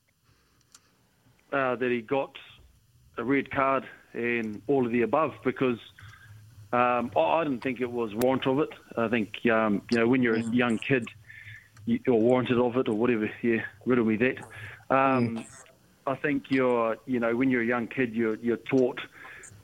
Uh, 1.52 1.76
that 1.76 1.90
he 1.90 2.02
got 2.02 2.36
a 3.18 3.24
red 3.24 3.50
card 3.50 3.84
and 4.12 4.62
all 4.66 4.86
of 4.86 4.92
the 4.92 5.02
above 5.02 5.32
because 5.44 5.78
um, 6.72 7.10
I 7.16 7.44
didn't 7.44 7.62
think 7.62 7.80
it 7.80 7.90
was 7.90 8.14
warrant 8.14 8.46
of 8.46 8.58
it. 8.60 8.70
I 8.96 9.08
think 9.08 9.34
um, 9.50 9.82
you 9.90 9.98
know 9.98 10.08
when 10.08 10.22
you're 10.22 10.36
a 10.36 10.42
young 10.42 10.78
kid, 10.78 11.08
you, 11.86 11.98
are 12.08 12.14
warranted 12.14 12.58
of 12.58 12.76
it 12.76 12.88
or 12.88 12.94
whatever. 12.94 13.30
Yeah, 13.42 13.62
riddle 13.86 14.04
me 14.04 14.16
that. 14.16 14.38
Um, 14.90 15.38
mm. 15.38 15.46
I 16.06 16.14
think 16.16 16.44
you're 16.50 16.96
you 17.06 17.20
know 17.20 17.34
when 17.34 17.50
you're 17.50 17.62
a 17.62 17.66
young 17.66 17.86
kid, 17.86 18.14
you're 18.14 18.36
you're 18.36 18.58
taught 18.58 19.00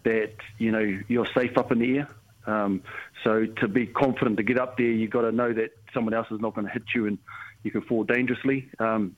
that 0.04 0.34
you 0.58 0.70
know 0.70 1.00
you're 1.08 1.28
safe 1.34 1.56
up 1.58 1.72
in 1.72 1.78
the 1.78 1.98
air. 1.98 2.08
Um, 2.46 2.82
so 3.22 3.46
to 3.46 3.68
be 3.68 3.86
confident 3.86 4.36
to 4.36 4.42
get 4.42 4.58
up 4.58 4.76
there, 4.76 4.86
you've 4.86 5.10
got 5.10 5.22
to 5.22 5.32
know 5.32 5.52
that 5.54 5.70
someone 5.94 6.12
else 6.12 6.26
is 6.30 6.40
not 6.40 6.54
going 6.54 6.66
to 6.66 6.72
hit 6.72 6.82
you 6.94 7.06
and 7.06 7.18
you 7.62 7.70
can 7.70 7.80
fall 7.82 8.04
dangerously. 8.04 8.68
Um, 8.78 9.16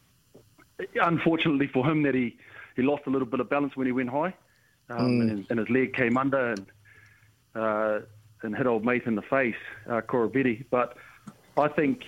unfortunately 0.95 1.69
for 1.73 1.89
him, 1.89 2.03
that 2.05 2.15
he 2.15 2.37
he 2.77 2.83
lost 2.83 3.03
a 3.07 3.11
little 3.11 3.27
bit 3.27 3.41
of 3.41 3.49
balance 3.49 3.77
when 3.77 3.87
he 3.87 3.93
went 3.93 4.11
high, 4.11 4.35
um, 4.91 4.99
mm. 4.99 5.31
and, 5.31 5.47
and, 5.51 5.59
his 5.59 5.71
leg 5.71 5.95
came 5.95 6.17
under 6.17 6.53
and 6.53 6.67
uh, 7.55 8.01
and 8.43 8.57
hit 8.57 8.67
old 8.67 8.85
mate 8.85 9.05
in 9.07 9.15
the 9.15 9.23
face, 9.23 9.57
uh, 9.89 10.03
But 10.71 10.97
I 11.57 11.69
think 11.69 12.05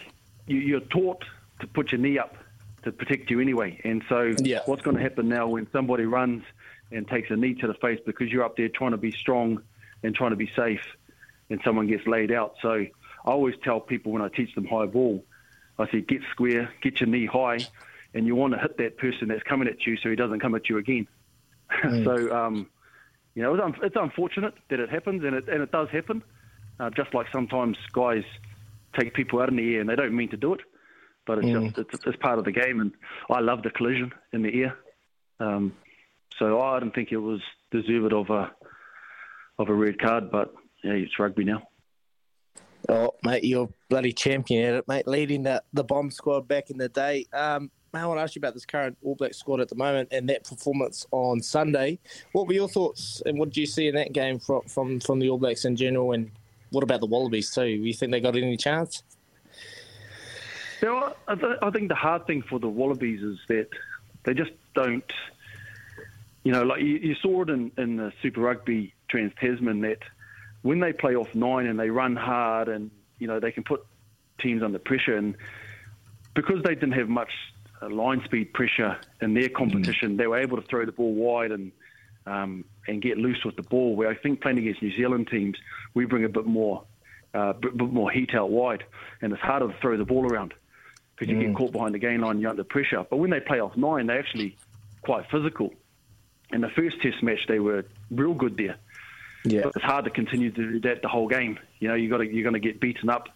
you, 0.47 0.59
you're 0.59 0.81
taught 0.81 1.25
to 1.61 1.67
put 1.67 1.93
your 1.93 2.01
knee 2.01 2.19
up 2.19 2.37
to 2.85 2.93
protect 2.93 3.31
you 3.31 3.41
anyway. 3.41 3.81
And 3.83 4.03
so, 4.09 4.35
yeah. 4.39 4.61
what's 4.67 4.83
going 4.83 4.97
to 4.97 5.03
happen 5.03 5.29
now 5.29 5.49
when 5.49 5.67
somebody 5.73 6.05
runs 6.05 6.45
and 6.93 7.09
takes 7.09 7.31
a 7.31 7.37
knee 7.37 7.55
to 7.55 7.67
the 7.67 7.75
face 7.75 7.99
because 8.07 8.31
you're 8.31 8.45
up 8.45 8.57
there 8.57 8.69
trying 8.69 8.93
to 8.93 8.99
be 8.99 9.11
strong 9.11 9.63
and 10.03 10.15
trying 10.15 10.31
to 10.31 10.37
be 10.37 10.51
safe, 10.55 10.85
and 11.51 11.61
someone 11.65 11.87
gets 11.87 12.07
laid 12.07 12.31
out? 12.31 12.57
So 12.63 12.73
I 12.73 12.91
always 13.25 13.55
tell 13.63 13.81
people 13.81 14.13
when 14.13 14.23
I 14.23 14.29
teach 14.29 14.55
them 14.55 14.67
high 14.67 14.87
ball, 14.87 15.25
I 15.79 15.91
say 15.91 16.01
get 16.01 16.23
square, 16.31 16.71
get 16.83 17.01
your 17.01 17.09
knee 17.09 17.27
high, 17.27 17.59
and 18.15 18.27
you 18.27 18.35
want 18.35 18.55
to 18.55 18.59
hit 18.59 18.77
that 18.79 18.99
person 18.99 19.29
that's 19.29 19.43
coming 19.43 19.69
at 19.69 19.87
you 19.87 19.97
so 20.03 20.09
he 20.09 20.17
doesn't 20.17 20.41
come 20.41 20.55
at 20.55 20.69
you 20.69 20.79
again. 20.79 21.07
So, 22.05 22.35
um, 22.35 22.67
you 23.35 23.43
know, 23.43 23.55
it's, 23.55 23.62
un- 23.62 23.85
it's, 23.85 23.95
unfortunate 23.95 24.55
that 24.71 24.81
it 24.81 24.88
happens, 24.88 25.23
and 25.23 25.37
it, 25.37 25.49
and 25.49 25.62
it 25.62 25.71
does 25.71 25.88
happen. 25.91 26.23
Uh, 26.81 26.91
just 26.91 27.12
like 27.12 27.27
sometimes 27.31 27.77
guys 27.93 28.25
take 28.99 29.12
people 29.15 29.41
out 29.41 29.50
in 29.50 29.57
the 29.57 29.75
air 29.75 29.81
and 29.81 29.88
they 29.88 29.97
don't 29.97 30.17
mean 30.17 30.31
to 30.31 30.37
do 30.37 30.55
it, 30.55 30.61
but 31.27 31.38
it's 31.38 31.47
mm. 31.47 31.75
just 31.77 31.79
it's, 31.93 32.07
it's, 32.07 32.17
part 32.17 32.38
of 32.38 32.45
the 32.45 32.53
game. 32.53 32.81
And 32.81 32.93
I 33.31 33.41
love 33.41 33.62
the 33.62 33.71
collision 33.71 34.12
in 34.33 34.43
the 34.43 34.62
air, 34.62 34.79
um, 35.41 35.75
so 36.38 36.61
I 36.61 36.81
didn't 36.81 36.95
think 36.95 37.12
it 37.12 37.19
was 37.19 37.41
deserved 37.71 38.12
of 38.12 38.31
a 38.31 38.50
of 39.59 39.69
a 39.69 39.75
red 39.75 40.00
card. 40.00 40.31
But 40.31 40.55
yeah, 40.83 40.93
it's 40.93 41.19
rugby 41.19 41.45
now. 41.45 41.62
Oh, 42.88 43.12
mate, 43.23 43.45
you're 43.45 43.69
bloody 43.88 44.12
champion 44.12 44.65
at 44.65 44.75
it, 44.77 44.88
mate. 44.88 45.07
Leading 45.07 45.43
the, 45.43 45.62
the 45.73 45.85
bomb 45.85 46.11
squad 46.11 46.49
back 46.49 46.71
in 46.71 46.79
the 46.79 46.88
day. 46.88 47.27
Um, 47.33 47.71
I 47.95 48.07
want 48.07 48.18
to 48.18 48.23
ask 48.23 48.35
you 48.35 48.40
about 48.40 48.54
this 48.54 48.66
current 48.66 48.97
All 49.02 49.14
Black 49.14 49.35
squad 49.35 49.61
at 49.61 49.68
the 49.68 49.75
moment 49.75 50.09
and 50.12 50.28
that 50.28 50.45
performance 50.45 51.07
on 51.11 51.40
Sunday. 51.40 51.99
What 52.33 52.47
were 52.47 52.52
your 52.52 52.68
thoughts 52.68 53.23
and 53.25 53.38
what 53.38 53.49
did 53.49 53.57
you 53.57 53.66
see 53.66 53.88
in 53.88 53.95
that 53.95 54.12
game 54.12 54.38
from 54.38 54.62
from, 54.62 55.00
from 55.00 55.18
the 55.18 55.30
All 55.30 55.38
Blacks 55.38 55.64
in 55.64 55.75
general? 55.75 56.12
And 56.12 56.30
what 56.71 56.85
about 56.85 57.00
the 57.00 57.07
Wallabies 57.07 57.50
too? 57.50 57.62
Do 57.62 57.83
you 57.83 57.95
think 57.95 58.12
they 58.12 58.21
got 58.21 58.37
any 58.37 58.57
chance? 58.57 59.02
Yeah, 60.83 61.12
I, 61.26 61.35
th- 61.35 61.59
I 61.62 61.71
think 61.71 61.88
the 61.88 61.95
hard 61.95 62.26
thing 62.26 62.42
for 62.42 62.59
the 62.59 62.68
Wallabies 62.68 63.23
is 63.23 63.38
that 63.49 63.68
they 64.25 64.35
just 64.35 64.52
don't. 64.75 65.11
You 66.45 66.52
know, 66.52 66.62
like 66.62 66.80
you, 66.80 66.99
you 66.99 67.14
saw 67.16 67.42
it 67.42 67.50
in, 67.50 67.73
in 67.78 67.97
the 67.97 68.12
Super 68.23 68.40
Rugby 68.40 68.95
Trans 69.09 69.33
Tasman 69.40 69.80
that 69.80 69.99
when 70.62 70.80
they 70.80 70.92
play 70.92 71.16
off 71.16 71.35
nine 71.35 71.66
and 71.66 71.78
they 71.78 71.90
run 71.90 72.16
hard 72.16 72.68
and 72.68 72.90
you 73.18 73.26
know 73.26 73.40
they 73.40 73.52
can 73.52 73.64
put 73.64 73.85
teams 74.40 74.62
under 74.62 74.78
pressure 74.78 75.16
and 75.16 75.35
because 76.35 76.62
they 76.62 76.75
didn't 76.75 76.92
have 76.92 77.09
much 77.09 77.30
line 77.82 78.23
speed 78.25 78.52
pressure 78.52 78.99
in 79.20 79.35
their 79.35 79.49
competition, 79.49 80.16
they 80.16 80.26
were 80.26 80.38
able 80.38 80.56
to 80.56 80.66
throw 80.66 80.85
the 80.85 80.92
ball 80.92 81.14
wide 81.14 81.52
and 81.52 81.73
um, 82.26 82.64
and 82.87 83.00
get 83.00 83.16
loose 83.18 83.44
with 83.44 83.56
the 83.56 83.62
ball. 83.62 83.97
Where 83.97 84.08
I 84.08 84.14
think 84.14 84.40
playing 84.40 84.58
against 84.58 84.82
New 84.82 84.94
Zealand 84.97 85.28
teams, 85.28 85.56
we 85.94 86.04
bring 86.04 86.25
a 86.25 86.28
bit 86.28 86.47
more 86.47 86.85
uh, 87.35 87.52
bit, 87.52 87.76
bit 87.76 87.92
more 87.92 88.11
heat 88.11 88.35
out 88.35 88.50
wide, 88.50 88.85
and 89.23 89.32
it's 89.32 89.42
harder 89.42 89.68
to 89.68 89.75
throw 89.80 89.97
the 89.97 90.04
ball 90.04 90.26
around 90.26 90.54
because 91.14 91.30
you 91.30 91.37
mm. 91.37 91.47
get 91.47 91.56
caught 91.56 91.73
behind 91.73 91.94
the 91.94 91.99
gain 91.99 92.20
line, 92.20 92.40
you're 92.40 92.50
under 92.50 92.64
pressure. 92.64 93.04
But 93.08 93.16
when 93.16 93.30
they 93.30 93.40
play 93.40 93.61
off 93.61 93.76
nine, 93.76 94.06
they're 94.06 94.18
actually 94.18 94.56
quite 95.02 95.30
physical. 95.30 95.73
In 96.50 96.61
the 96.61 96.70
first 96.70 97.00
Test 97.02 97.23
match, 97.23 97.47
they 97.47 97.61
were 97.61 97.85
real 98.11 98.35
good 98.35 98.56
there. 98.56 98.76
Yeah, 99.44 99.62
but 99.64 99.76
it's 99.76 99.85
hard 99.85 100.04
to 100.04 100.11
continue 100.11 100.50
to 100.50 100.73
do 100.73 100.80
that 100.80 101.02
the 101.02 101.08
whole 101.08 101.28
game. 101.28 101.58
You 101.78 101.88
know, 101.88 101.94
you 101.94 102.08
got 102.08 102.20
you're 102.20 102.42
going 102.42 102.61
to 102.61 102.61
get 102.61 102.80
beaten 102.80 103.08
up. 103.08 103.28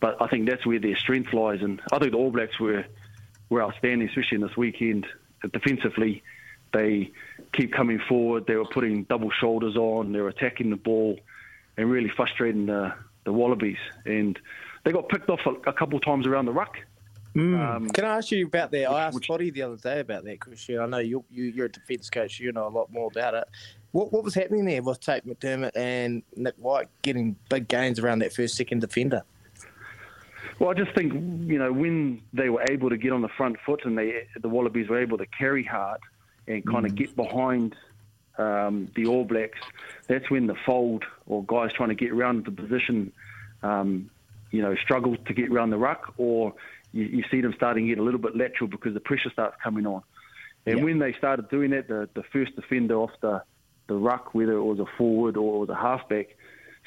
But 0.00 0.16
I 0.22 0.28
think 0.28 0.48
that's 0.48 0.64
where 0.64 0.78
their 0.78 0.96
strength 0.96 1.34
lies, 1.34 1.60
and 1.60 1.80
I 1.92 1.98
think 1.98 2.12
the 2.12 2.18
All 2.18 2.30
Blacks 2.30 2.58
were 2.58 2.86
were 3.50 3.62
outstanding, 3.62 4.08
especially 4.08 4.36
in 4.36 4.40
this 4.40 4.56
weekend. 4.56 5.06
Defensively, 5.52 6.22
they 6.72 7.10
keep 7.52 7.72
coming 7.72 8.00
forward. 8.08 8.46
They 8.46 8.56
were 8.56 8.64
putting 8.64 9.04
double 9.04 9.30
shoulders 9.30 9.76
on. 9.76 10.12
They 10.12 10.20
were 10.20 10.28
attacking 10.28 10.70
the 10.70 10.76
ball 10.76 11.18
and 11.76 11.90
really 11.90 12.10
frustrating 12.10 12.66
the, 12.66 12.94
the 13.24 13.32
Wallabies. 13.32 13.78
And 14.06 14.38
they 14.84 14.92
got 14.92 15.08
picked 15.08 15.28
off 15.28 15.40
a, 15.46 15.50
a 15.68 15.72
couple 15.72 15.98
of 15.98 16.04
times 16.04 16.26
around 16.26 16.46
the 16.46 16.52
ruck. 16.52 16.76
Mm. 17.34 17.76
Um, 17.76 17.88
Can 17.90 18.04
I 18.04 18.16
ask 18.16 18.30
you 18.32 18.46
about 18.46 18.70
that? 18.72 18.90
I 18.90 19.04
asked 19.04 19.14
which, 19.14 19.28
the 19.28 19.62
other 19.62 19.76
day 19.76 20.00
about 20.00 20.24
that, 20.24 20.40
Christian. 20.40 20.80
I 20.80 20.86
know 20.86 20.98
you, 20.98 21.24
you, 21.30 21.44
you're 21.44 21.66
a 21.66 21.70
defence 21.70 22.10
coach. 22.10 22.40
You 22.40 22.52
know 22.52 22.66
a 22.66 22.68
lot 22.68 22.92
more 22.92 23.08
about 23.10 23.34
it. 23.34 23.44
What, 23.92 24.12
what 24.12 24.24
was 24.24 24.34
happening 24.34 24.64
there 24.64 24.82
with 24.82 25.00
Tate 25.00 25.26
McDermott 25.26 25.76
and 25.76 26.22
Nick 26.36 26.54
White 26.58 26.88
getting 27.02 27.36
big 27.48 27.68
gains 27.68 27.98
around 27.98 28.20
that 28.20 28.32
first, 28.32 28.56
second 28.56 28.80
defender? 28.80 29.22
Well, 30.60 30.68
I 30.68 30.74
just 30.74 30.94
think 30.94 31.14
you 31.14 31.58
know 31.58 31.72
when 31.72 32.20
they 32.34 32.50
were 32.50 32.62
able 32.70 32.90
to 32.90 32.98
get 32.98 33.12
on 33.12 33.22
the 33.22 33.30
front 33.30 33.56
foot 33.64 33.86
and 33.86 33.96
they 33.96 34.26
the 34.38 34.48
Wallabies 34.48 34.88
were 34.90 35.00
able 35.00 35.16
to 35.16 35.26
carry 35.26 35.64
hard 35.64 36.00
and 36.46 36.64
kind 36.66 36.84
mm. 36.84 36.90
of 36.90 36.94
get 36.94 37.16
behind 37.16 37.74
um, 38.36 38.88
the 38.94 39.06
All 39.06 39.24
Blacks, 39.24 39.58
that's 40.06 40.30
when 40.30 40.46
the 40.46 40.54
fold 40.66 41.04
or 41.26 41.42
guys 41.44 41.72
trying 41.72 41.88
to 41.88 41.94
get 41.94 42.10
around 42.10 42.44
the 42.44 42.50
position, 42.50 43.10
um, 43.62 44.10
you 44.50 44.60
know, 44.60 44.74
struggle 44.76 45.16
to 45.16 45.32
get 45.32 45.50
around 45.50 45.70
the 45.70 45.78
ruck, 45.78 46.12
or 46.18 46.54
you, 46.92 47.04
you, 47.04 47.24
see 47.30 47.40
them 47.40 47.54
starting 47.56 47.86
to 47.86 47.94
get 47.94 47.98
a 47.98 48.02
little 48.02 48.20
bit 48.20 48.36
lateral 48.36 48.68
because 48.68 48.92
the 48.92 49.00
pressure 49.00 49.30
starts 49.30 49.56
coming 49.62 49.86
on. 49.86 50.02
And 50.66 50.78
yeah. 50.78 50.84
when 50.84 50.98
they 50.98 51.14
started 51.14 51.48
doing 51.48 51.70
that, 51.70 51.88
the, 51.88 52.08
the 52.14 52.22
first 52.32 52.54
defender 52.56 52.96
off 52.96 53.12
the, 53.20 53.42
the 53.86 53.94
ruck, 53.94 54.34
whether 54.34 54.52
it 54.52 54.62
was 54.62 54.78
a 54.78 54.86
forward 54.98 55.36
or 55.36 55.56
it 55.56 55.58
was 55.60 55.68
a 55.70 55.74
halfback, 55.74 56.36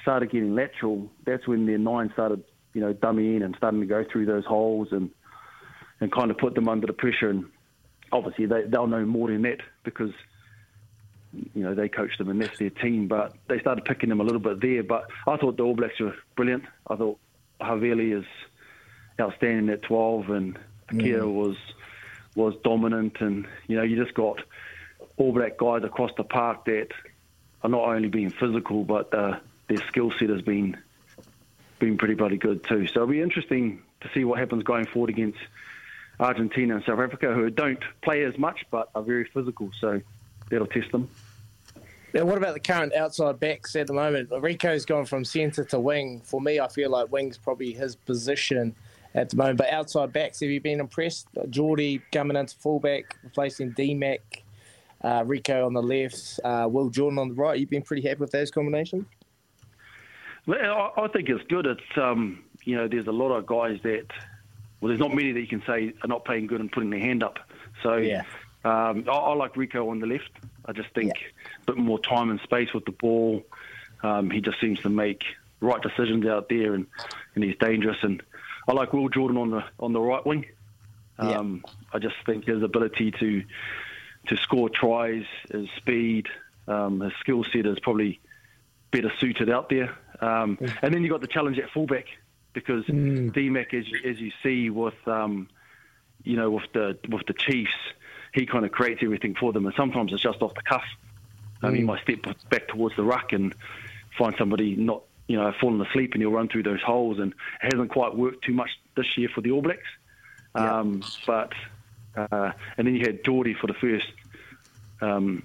started 0.01 0.31
getting 0.31 0.53
lateral. 0.53 1.09
That's 1.25 1.47
when 1.47 1.65
their 1.65 1.77
nine 1.79 2.11
started 2.13 2.43
you 2.73 2.81
know, 2.81 2.93
dummy 2.93 3.35
in 3.35 3.43
and 3.43 3.55
starting 3.55 3.81
to 3.81 3.85
go 3.85 4.03
through 4.03 4.25
those 4.25 4.45
holes 4.45 4.89
and 4.91 5.11
and 5.99 6.11
kind 6.11 6.31
of 6.31 6.37
put 6.37 6.55
them 6.55 6.67
under 6.67 6.87
the 6.87 6.93
pressure. 6.93 7.29
And 7.29 7.45
obviously, 8.11 8.45
they 8.45 8.63
they'll 8.63 8.87
know 8.87 9.05
more 9.05 9.29
than 9.29 9.43
that 9.43 9.61
because 9.83 10.11
you 11.31 11.63
know 11.63 11.73
they 11.73 11.89
coached 11.89 12.17
them 12.17 12.29
and 12.29 12.41
that's 12.41 12.57
their 12.59 12.69
team. 12.69 13.07
But 13.07 13.35
they 13.47 13.59
started 13.59 13.85
picking 13.85 14.09
them 14.09 14.19
a 14.19 14.23
little 14.23 14.39
bit 14.39 14.61
there. 14.61 14.83
But 14.83 15.07
I 15.27 15.37
thought 15.37 15.57
the 15.57 15.63
All 15.63 15.75
Blacks 15.75 15.99
were 15.99 16.15
brilliant. 16.35 16.63
I 16.87 16.95
thought 16.95 17.19
Havili 17.61 18.17
is 18.17 18.25
outstanding 19.19 19.69
at 19.69 19.83
12, 19.83 20.29
and 20.29 20.59
Akira 20.89 21.23
mm. 21.23 21.33
was 21.33 21.57
was 22.35 22.55
dominant. 22.63 23.21
And 23.21 23.47
you 23.67 23.75
know, 23.75 23.83
you 23.83 24.01
just 24.01 24.15
got 24.15 24.41
All 25.17 25.31
Black 25.31 25.57
guys 25.57 25.83
across 25.83 26.11
the 26.17 26.23
park 26.23 26.65
that 26.65 26.89
are 27.61 27.69
not 27.69 27.87
only 27.87 28.09
being 28.09 28.29
physical, 28.29 28.83
but 28.83 29.13
uh, 29.13 29.39
their 29.67 29.77
skill 29.87 30.11
set 30.19 30.29
has 30.29 30.41
been 30.41 30.77
been 31.83 31.97
pretty 31.97 32.13
bloody 32.13 32.37
good 32.37 32.63
too. 32.63 32.87
So 32.87 33.01
it'll 33.01 33.07
be 33.07 33.21
interesting 33.21 33.81
to 34.01 34.09
see 34.13 34.23
what 34.23 34.39
happens 34.39 34.63
going 34.63 34.85
forward 34.85 35.09
against 35.09 35.39
Argentina 36.19 36.75
and 36.75 36.83
South 36.85 36.99
Africa, 36.99 37.33
who 37.33 37.49
don't 37.49 37.83
play 38.01 38.23
as 38.23 38.37
much 38.37 38.65
but 38.71 38.89
are 38.95 39.01
very 39.01 39.25
physical. 39.25 39.69
So 39.79 40.01
that'll 40.49 40.67
test 40.67 40.91
them. 40.91 41.09
Now, 42.13 42.25
what 42.25 42.37
about 42.37 42.53
the 42.53 42.59
current 42.59 42.93
outside 42.93 43.39
backs 43.39 43.75
at 43.75 43.87
the 43.87 43.93
moment? 43.93 44.29
Rico's 44.31 44.85
gone 44.85 45.05
from 45.05 45.25
centre 45.25 45.63
to 45.65 45.79
wing. 45.79 46.21
For 46.23 46.39
me, 46.39 46.59
I 46.59 46.67
feel 46.67 46.91
like 46.91 47.11
wing's 47.11 47.37
probably 47.37 47.73
his 47.73 47.95
position 47.95 48.75
at 49.15 49.31
the 49.31 49.35
moment. 49.35 49.57
But 49.57 49.73
outside 49.73 50.13
backs, 50.13 50.39
have 50.41 50.49
you 50.49 50.61
been 50.61 50.79
impressed? 50.79 51.27
Jordie 51.49 52.01
coming 52.11 52.37
into 52.37 52.55
fullback, 52.57 53.17
replacing 53.23 53.71
D-Mac, 53.71 54.43
uh, 55.03 55.23
Rico 55.25 55.65
on 55.65 55.73
the 55.73 55.81
left, 55.81 56.39
uh, 56.43 56.67
Will 56.69 56.89
Jordan 56.89 57.17
on 57.17 57.29
the 57.29 57.35
right. 57.35 57.59
You've 57.59 57.71
been 57.71 57.81
pretty 57.81 58.07
happy 58.07 58.19
with 58.19 58.31
those 58.31 58.51
combinations? 58.51 59.05
Well, 60.45 60.93
I 60.97 61.07
think 61.07 61.29
it's 61.29 61.43
good. 61.47 61.65
It's 61.65 61.97
um, 61.97 62.43
you 62.63 62.75
know, 62.75 62.87
there's 62.87 63.07
a 63.07 63.11
lot 63.11 63.31
of 63.31 63.45
guys 63.45 63.79
that, 63.83 64.07
well, 64.81 64.89
there's 64.89 64.99
not 64.99 65.13
many 65.13 65.31
that 65.31 65.39
you 65.39 65.47
can 65.47 65.63
say 65.65 65.93
are 66.01 66.07
not 66.07 66.25
playing 66.25 66.47
good 66.47 66.59
and 66.59 66.71
putting 66.71 66.89
their 66.89 66.99
hand 66.99 67.23
up. 67.23 67.39
So 67.81 67.97
yeah. 67.97 68.23
Um, 68.65 69.05
I, 69.09 69.11
I, 69.11 69.33
like 69.33 69.57
Rico 69.57 69.89
on 69.89 69.99
the 69.99 70.07
left. 70.07 70.31
I 70.65 70.71
just 70.71 70.89
think 70.95 71.11
yeah. 71.15 71.27
a 71.63 71.73
bit 71.73 71.77
more 71.77 71.99
time 71.99 72.29
and 72.29 72.39
space 72.41 72.73
with 72.73 72.85
the 72.85 72.93
ball. 72.93 73.43
Um, 74.03 74.29
he 74.29 74.39
just 74.39 74.59
seems 74.61 74.79
to 74.81 74.89
make 74.89 75.23
right 75.59 75.81
decisions 75.81 76.25
out 76.25 76.47
there, 76.49 76.73
and, 76.73 76.87
and 77.35 77.43
he's 77.43 77.57
dangerous. 77.57 77.97
And 78.01 78.23
I 78.67 78.73
like 78.73 78.93
Will 78.93 79.09
Jordan 79.09 79.37
on 79.37 79.51
the 79.51 79.63
on 79.79 79.91
the 79.91 79.99
right 79.99 80.25
wing. 80.25 80.45
Um, 81.19 81.63
yeah. 81.65 81.71
I 81.93 81.99
just 81.99 82.15
think 82.25 82.45
his 82.45 82.63
ability 82.63 83.11
to 83.11 83.43
to 84.27 84.37
score 84.37 84.69
tries, 84.69 85.25
his 85.51 85.67
speed, 85.77 86.27
um, 86.67 87.01
his 87.01 87.13
skill 87.19 87.43
set 87.43 87.65
is 87.65 87.79
probably 87.79 88.21
better 88.91 89.11
suited 89.19 89.49
out 89.49 89.69
there. 89.69 89.97
Um, 90.23 90.57
mm. 90.57 90.77
And 90.81 90.93
then 90.93 91.01
you've 91.03 91.11
got 91.11 91.21
the 91.21 91.27
challenge 91.27 91.59
at 91.59 91.69
fullback 91.71 92.05
because 92.53 92.85
mm. 92.85 93.31
DMAC, 93.31 93.73
as 93.73 93.87
you, 93.87 93.99
as 94.09 94.19
you 94.19 94.31
see 94.41 94.69
with 94.69 95.07
um, 95.07 95.49
you 96.23 96.35
know 96.35 96.51
with 96.51 96.71
the 96.73 96.97
with 97.09 97.25
the 97.27 97.33
Chiefs, 97.33 97.71
he 98.33 98.45
kind 98.45 98.65
of 98.65 98.71
creates 98.71 99.01
everything 99.03 99.35
for 99.35 99.51
them, 99.51 99.65
and 99.65 99.75
sometimes 99.75 100.13
it's 100.13 100.23
just 100.23 100.41
off 100.41 100.53
the 100.53 100.61
cuff. 100.61 100.83
Mm. 101.61 101.67
Um, 101.67 101.75
he 101.75 101.81
might 101.83 102.01
step 102.03 102.25
back 102.49 102.67
towards 102.67 102.95
the 102.95 103.03
ruck 103.03 103.33
and 103.33 103.53
find 104.17 104.35
somebody 104.37 104.75
not, 104.75 105.03
you 105.27 105.37
know, 105.37 105.51
falling 105.59 105.81
asleep, 105.81 106.13
and 106.13 106.21
he'll 106.21 106.31
run 106.31 106.47
through 106.47 106.63
those 106.63 106.81
holes. 106.81 107.19
And 107.19 107.33
it 107.63 107.73
hasn't 107.73 107.91
quite 107.91 108.15
worked 108.15 108.43
too 108.45 108.53
much 108.53 108.69
this 108.95 109.17
year 109.17 109.29
for 109.33 109.41
the 109.41 109.51
All 109.51 109.61
Blacks. 109.61 109.81
Um, 110.55 111.01
yeah. 111.01 111.07
But 111.25 111.53
uh, 112.15 112.51
and 112.77 112.87
then 112.87 112.95
you 112.95 113.01
had 113.01 113.23
Jordie 113.23 113.55
for 113.55 113.67
the 113.67 113.73
first, 113.73 114.05
um, 115.01 115.43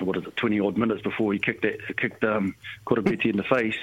what 0.00 0.16
is 0.16 0.24
it, 0.24 0.36
twenty 0.36 0.60
odd 0.60 0.76
minutes 0.76 1.02
before 1.02 1.32
he 1.32 1.38
kicked 1.38 1.62
that 1.62 1.96
kicked 1.96 2.22
um, 2.24 2.54
Koroibete 2.86 3.26
in 3.26 3.36
the 3.36 3.44
face. 3.44 3.78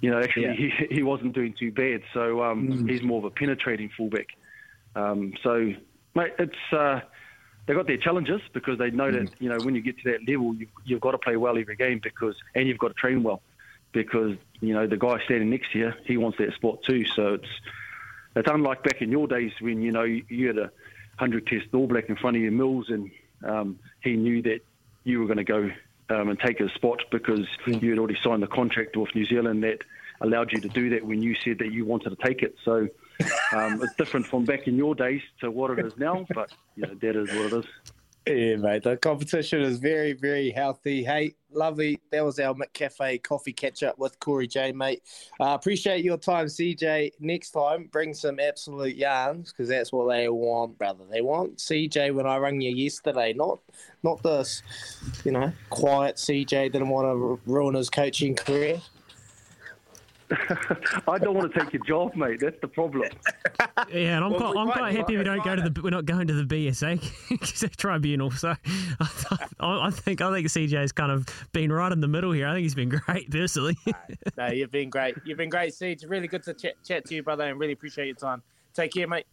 You 0.00 0.10
know, 0.10 0.20
actually, 0.20 0.44
yeah. 0.44 0.52
he, 0.54 0.86
he 0.90 1.02
wasn't 1.02 1.34
doing 1.34 1.54
too 1.58 1.72
bad. 1.72 2.02
So 2.14 2.42
um, 2.42 2.68
mm. 2.68 2.90
he's 2.90 3.02
more 3.02 3.18
of 3.18 3.24
a 3.24 3.30
penetrating 3.30 3.90
fullback. 3.96 4.28
Um, 4.96 5.34
so, 5.42 5.72
mate, 6.14 6.32
it's 6.38 6.72
uh, 6.72 7.00
they've 7.66 7.76
got 7.76 7.86
their 7.86 7.98
challenges 7.98 8.40
because 8.52 8.78
they 8.78 8.90
know 8.90 9.10
that 9.10 9.22
mm. 9.22 9.32
you 9.38 9.48
know 9.48 9.58
when 9.58 9.74
you 9.74 9.82
get 9.82 9.98
to 9.98 10.12
that 10.12 10.28
level, 10.28 10.54
you've, 10.54 10.70
you've 10.84 11.00
got 11.00 11.12
to 11.12 11.18
play 11.18 11.36
well 11.36 11.58
every 11.58 11.76
game 11.76 12.00
because 12.02 12.34
and 12.54 12.66
you've 12.66 12.78
got 12.78 12.88
to 12.88 12.94
train 12.94 13.22
well 13.22 13.42
because 13.92 14.36
you 14.60 14.74
know 14.74 14.86
the 14.86 14.96
guy 14.96 15.22
standing 15.24 15.50
next 15.50 15.72
to 15.72 15.78
you, 15.78 15.92
he 16.04 16.16
wants 16.16 16.38
that 16.38 16.52
spot 16.54 16.82
too. 16.82 17.04
So 17.04 17.34
it's 17.34 17.48
it's 18.36 18.48
unlike 18.50 18.82
back 18.82 19.02
in 19.02 19.10
your 19.10 19.26
days 19.26 19.52
when 19.60 19.82
you 19.82 19.92
know 19.92 20.04
you, 20.04 20.24
you 20.28 20.46
had 20.48 20.58
a 20.58 20.70
hundred 21.16 21.46
test 21.46 21.66
All 21.74 21.86
Black 21.86 22.08
in 22.08 22.16
front 22.16 22.36
of 22.36 22.42
your 22.42 22.52
Mils 22.52 22.88
and 22.88 23.10
um, 23.44 23.78
he 24.02 24.16
knew 24.16 24.42
that 24.42 24.60
you 25.04 25.20
were 25.20 25.26
going 25.26 25.38
to 25.38 25.44
go 25.44 25.70
um, 26.10 26.28
and 26.28 26.38
take 26.38 26.58
his 26.58 26.72
spot 26.72 27.02
because 27.10 27.46
mm. 27.66 27.80
you 27.82 27.90
had 27.90 27.98
already 27.98 28.18
signed 28.22 28.42
the 28.42 28.48
contract 28.48 28.96
with 28.96 29.14
New 29.14 29.24
Zealand 29.26 29.62
that 29.62 29.78
allowed 30.20 30.52
you 30.52 30.60
to 30.60 30.68
do 30.68 30.90
that 30.90 31.04
when 31.04 31.22
you 31.22 31.34
said 31.34 31.58
that 31.58 31.72
you 31.72 31.84
wanted 31.84 32.10
to 32.10 32.26
take 32.26 32.42
it. 32.42 32.54
So 32.64 32.88
um, 33.52 33.82
it's 33.82 33.94
different 33.94 34.26
from 34.26 34.44
back 34.44 34.66
in 34.66 34.76
your 34.76 34.94
days 34.94 35.22
to 35.40 35.50
what 35.50 35.70
it 35.78 35.84
is 35.84 35.96
now, 35.96 36.26
but 36.34 36.52
you 36.76 36.82
know, 36.82 36.94
that 36.94 37.16
is 37.16 37.28
what 37.28 37.52
it 37.52 37.52
is. 37.52 37.64
Yeah, 38.26 38.56
mate. 38.56 38.82
The 38.82 38.96
competition 38.98 39.62
is 39.62 39.78
very, 39.78 40.12
very 40.12 40.50
healthy. 40.50 41.02
Hey, 41.02 41.34
lovely. 41.50 41.98
That 42.12 42.24
was 42.24 42.38
our 42.38 42.54
McCafe 42.54 43.22
coffee 43.22 43.52
catch 43.52 43.82
up 43.82 43.98
with 43.98 44.20
Cory 44.20 44.46
J, 44.46 44.72
mate. 44.72 45.02
Uh, 45.40 45.54
appreciate 45.54 46.04
your 46.04 46.18
time, 46.18 46.46
CJ. 46.46 47.12
Next 47.18 47.50
time, 47.52 47.88
bring 47.90 48.12
some 48.12 48.38
absolute 48.38 48.94
yarns 48.94 49.52
because 49.52 49.68
that's 49.70 49.90
what 49.90 50.08
they 50.08 50.28
want, 50.28 50.76
brother. 50.76 51.04
They 51.10 51.22
want 51.22 51.56
CJ 51.56 52.14
when 52.14 52.26
I 52.26 52.36
rang 52.36 52.60
you 52.60 52.74
yesterday, 52.74 53.32
not 53.32 53.58
not 54.02 54.22
this, 54.22 54.62
you 55.24 55.32
know, 55.32 55.52
quiet 55.70 56.16
CJ 56.16 56.72
didn't 56.72 56.88
want 56.88 57.06
to 57.06 57.40
ruin 57.50 57.74
his 57.74 57.88
coaching 57.88 58.34
career. 58.34 58.80
I 61.08 61.18
don't 61.18 61.34
want 61.34 61.52
to 61.52 61.60
take 61.60 61.72
your 61.72 61.84
job, 61.84 62.14
mate. 62.14 62.40
That's 62.40 62.60
the 62.60 62.68
problem. 62.68 63.08
Yeah, 63.92 64.16
and 64.16 64.24
I'm 64.24 64.30
well, 64.30 64.52
quite, 64.52 64.56
I'm 64.56 64.70
quite 64.70 64.96
happy 64.96 65.16
we 65.16 65.24
don't 65.24 65.42
go 65.42 65.56
to 65.56 65.68
the 65.68 65.82
we're 65.82 65.90
not 65.90 66.04
going 66.04 66.26
to 66.28 66.34
the 66.34 66.44
BSA 66.44 67.76
tribunal. 67.76 68.30
So 68.30 68.54
I, 69.00 69.36
I, 69.60 69.90
think 69.90 70.20
I 70.20 70.32
think 70.32 70.46
CJ's 70.46 70.92
kind 70.92 71.10
of 71.10 71.26
been 71.52 71.72
right 71.72 71.90
in 71.90 72.00
the 72.00 72.08
middle 72.08 72.32
here. 72.32 72.46
I 72.46 72.54
think 72.54 72.62
he's 72.62 72.74
been 72.74 72.90
great 72.90 73.30
personally. 73.30 73.76
no, 74.36 74.48
you've 74.48 74.70
been 74.70 74.90
great. 74.90 75.16
You've 75.24 75.38
been 75.38 75.50
great, 75.50 75.72
CJ. 75.72 76.08
Really 76.08 76.28
good 76.28 76.44
to 76.44 76.54
chat, 76.54 76.74
chat 76.84 77.04
to 77.06 77.14
you, 77.14 77.22
brother, 77.22 77.44
and 77.44 77.58
really 77.58 77.72
appreciate 77.72 78.06
your 78.06 78.16
time. 78.16 78.42
Take 78.74 78.92
care, 78.92 79.08
mate. 79.08 79.26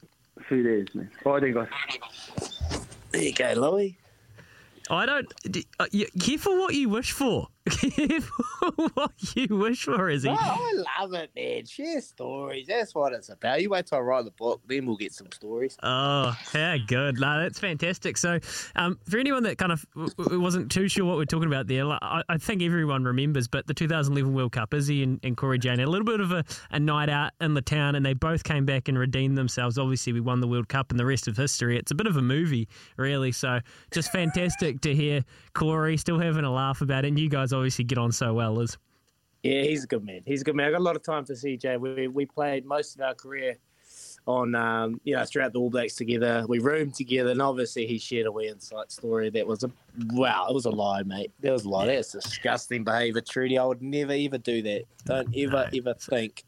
See 0.49 0.55
you 0.55 0.63
days, 0.63 0.95
mate. 0.95 1.07
Bye, 1.23 1.39
guys. 1.51 1.67
There 3.11 3.21
you 3.21 3.33
go, 3.33 3.53
Louie. 3.53 3.97
I 4.89 5.05
don't. 5.05 5.31
Uh, 5.79 5.85
careful 6.19 6.57
what 6.57 6.73
you 6.73 6.89
wish 6.89 7.11
for. 7.11 7.49
what 8.93 9.11
you 9.35 9.47
wish 9.55 9.83
for, 9.83 10.09
is 10.09 10.23
he? 10.23 10.29
Oh, 10.29 10.35
I 10.39 11.01
love 11.01 11.13
it, 11.13 11.31
man. 11.35 11.65
Share 11.65 12.01
stories. 12.01 12.67
That's 12.67 12.95
what 12.95 13.13
it's 13.13 13.29
about. 13.29 13.61
You 13.61 13.69
wait 13.69 13.87
till 13.87 13.97
I 13.97 14.01
write 14.01 14.25
the 14.25 14.31
book, 14.31 14.61
then 14.67 14.85
we'll 14.85 14.95
get 14.95 15.11
some 15.13 15.31
stories. 15.31 15.77
Oh, 15.83 16.37
yeah, 16.53 16.77
good. 16.77 17.19
No, 17.19 17.41
that's 17.41 17.59
fantastic. 17.59 18.17
So, 18.17 18.39
um, 18.75 18.99
for 19.09 19.17
anyone 19.17 19.43
that 19.43 19.57
kind 19.57 19.71
of 19.71 19.85
wasn't 20.17 20.71
too 20.71 20.87
sure 20.87 21.05
what 21.05 21.17
we're 21.17 21.25
talking 21.25 21.47
about 21.47 21.67
there, 21.67 21.87
I, 21.87 22.23
I, 22.29 22.37
think 22.37 22.61
everyone 22.61 23.03
remembers, 23.03 23.47
but 23.47 23.67
the 23.67 23.73
2011 23.73 24.33
World 24.33 24.51
Cup, 24.51 24.73
Izzy 24.73 25.03
and, 25.03 25.19
and 25.23 25.35
Cory 25.35 25.59
Jane, 25.59 25.79
a 25.79 25.87
little 25.87 26.05
bit 26.05 26.19
of 26.19 26.31
a, 26.31 26.43
a 26.71 26.79
night 26.79 27.09
out 27.09 27.33
in 27.41 27.53
the 27.53 27.61
town, 27.61 27.95
and 27.95 28.05
they 28.05 28.13
both 28.13 28.43
came 28.43 28.65
back 28.65 28.87
and 28.87 28.97
redeemed 28.97 29.37
themselves. 29.37 29.77
Obviously, 29.77 30.13
we 30.13 30.21
won 30.21 30.39
the 30.39 30.47
World 30.47 30.69
Cup 30.69 30.91
and 30.91 30.99
the 30.99 31.05
rest 31.05 31.27
of 31.27 31.35
history. 31.35 31.77
It's 31.77 31.91
a 31.91 31.95
bit 31.95 32.07
of 32.07 32.17
a 32.17 32.21
movie, 32.21 32.67
really. 32.97 33.31
So, 33.31 33.59
just 33.91 34.11
fantastic 34.11 34.81
to 34.81 34.95
hear 34.95 35.23
Cory 35.53 35.97
still 35.97 36.19
having 36.19 36.45
a 36.45 36.51
laugh 36.51 36.81
about 36.81 37.03
it, 37.03 37.09
and 37.09 37.19
you 37.19 37.29
guys 37.29 37.51
obviously 37.57 37.85
get 37.85 37.97
on 37.97 38.11
so 38.11 38.33
well, 38.33 38.53
Liz. 38.53 38.77
Yeah, 39.43 39.61
he's 39.63 39.83
a 39.83 39.87
good 39.87 40.03
man. 40.03 40.21
He's 40.25 40.41
a 40.41 40.43
good 40.43 40.55
man. 40.55 40.67
I 40.67 40.71
got 40.71 40.79
a 40.79 40.83
lot 40.83 40.95
of 40.95 41.03
time 41.03 41.25
for 41.25 41.33
CJ. 41.33 41.79
We 41.79 42.07
we 42.07 42.25
played 42.25 42.65
most 42.65 42.95
of 42.95 43.01
our 43.01 43.13
career 43.13 43.57
on 44.27 44.55
um, 44.55 44.99
you 45.03 45.15
know 45.15 45.23
throughout 45.25 45.53
the 45.53 45.59
All 45.59 45.69
Blacks 45.69 45.95
together. 45.95 46.45
We 46.47 46.59
roomed 46.59 46.95
together, 46.95 47.31
and 47.31 47.41
obviously 47.41 47.87
he 47.87 47.97
shared 47.97 48.25
a 48.25 48.31
wee 48.31 48.47
inside 48.47 48.91
story 48.91 49.29
that 49.29 49.47
was 49.47 49.63
a 49.63 49.71
wow. 50.11 50.47
It 50.49 50.53
was 50.53 50.65
a 50.65 50.69
lie, 50.69 51.03
mate. 51.03 51.31
That 51.39 51.53
was 51.53 51.65
a 51.65 51.69
lie. 51.69 51.85
That's 51.87 52.11
disgusting 52.11 52.83
behaviour, 52.83 53.21
Trudy. 53.21 53.57
I 53.57 53.65
would 53.65 53.81
never 53.81 54.13
ever 54.13 54.37
do 54.37 54.61
that. 54.63 54.83
Don't 55.05 55.35
ever 55.35 55.69
no. 55.71 55.77
ever 55.77 55.93
think 55.93 56.43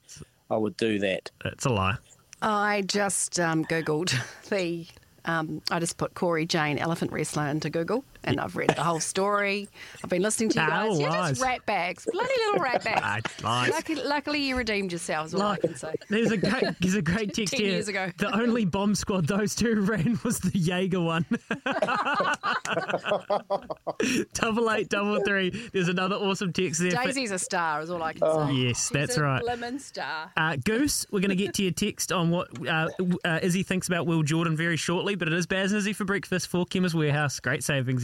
I 0.49 0.57
would 0.57 0.77
do 0.77 0.99
that. 0.99 1.31
It's 1.45 1.65
a 1.65 1.69
lie. 1.69 1.95
I 2.41 2.81
just 2.81 3.39
um, 3.39 3.65
googled 3.65 4.13
the 4.49 4.85
um, 5.25 5.61
I 5.71 5.79
just 5.79 5.97
put 5.97 6.13
Cory 6.13 6.45
Jane 6.45 6.77
elephant 6.77 7.11
wrestler 7.11 7.47
into 7.47 7.69
Google, 7.69 8.03
and 8.23 8.39
I've 8.39 8.55
read 8.55 8.69
the 8.69 8.83
whole 8.83 8.99
story. 8.99 9.69
I've 10.03 10.09
been 10.09 10.21
listening 10.21 10.49
to 10.49 10.61
you 10.61 10.67
guys. 10.67 10.89
Oh, 10.91 10.99
You're 10.99 11.09
just 11.09 11.41
rat 11.41 11.65
bags, 11.65 12.07
bloody 12.11 12.33
little 12.47 12.61
rat 12.61 12.83
bags. 13.43 13.43
luckily, 13.43 14.03
luckily, 14.03 14.41
you 14.41 14.55
redeemed 14.55 14.91
yourselves. 14.91 15.33
All 15.33 15.41
like, 15.41 15.59
I 15.63 15.67
can 15.67 15.75
say. 15.75 15.95
There's 16.09 16.31
a 16.31 16.37
great, 16.37 16.63
there's 16.81 16.95
a 16.95 17.01
great 17.01 17.33
text 17.33 17.53
Ten 17.53 17.61
here. 17.61 17.71
Years 17.71 17.87
ago. 17.87 18.11
The 18.17 18.35
only 18.35 18.65
bomb 18.65 18.95
squad 18.95 19.27
those 19.27 19.55
two 19.55 19.81
ran 19.81 20.19
was 20.23 20.39
the 20.39 20.57
Jaeger 20.57 21.01
one. 21.01 21.25
double 24.33 24.71
eight, 24.71 24.89
double 24.89 25.21
three. 25.23 25.49
There's 25.73 25.87
another 25.87 26.15
awesome 26.15 26.53
text 26.53 26.81
there. 26.81 26.91
Daisy's 26.91 27.31
a 27.31 27.39
star, 27.39 27.81
is 27.81 27.89
all 27.89 28.03
I 28.03 28.13
can 28.13 28.23
oh. 28.23 28.47
say. 28.47 28.53
Yes, 28.53 28.83
She's 28.83 28.89
that's 28.89 29.17
a 29.17 29.23
right. 29.23 29.43
Lemon 29.43 29.79
star. 29.79 30.31
Uh, 30.35 30.57
Goose, 30.63 31.05
we're 31.11 31.19
going 31.21 31.29
to 31.29 31.35
get 31.35 31.53
to 31.55 31.63
your 31.63 31.71
text 31.71 32.11
on 32.11 32.29
what 32.29 32.49
uh, 32.67 32.89
uh, 33.23 33.39
Izzy 33.41 33.63
thinks 33.63 33.87
about 33.87 34.05
Will 34.05 34.23
Jordan 34.23 34.57
very 34.57 34.77
shortly, 34.77 35.15
but 35.15 35.27
it 35.27 35.33
is 35.33 35.47
Baz 35.47 35.71
and 35.71 35.79
Izzy 35.79 35.93
for 35.93 36.05
breakfast 36.05 36.47
for 36.47 36.65
Chemist 36.65 36.95
Warehouse. 36.95 37.39
Great 37.39 37.63
savings 37.63 38.03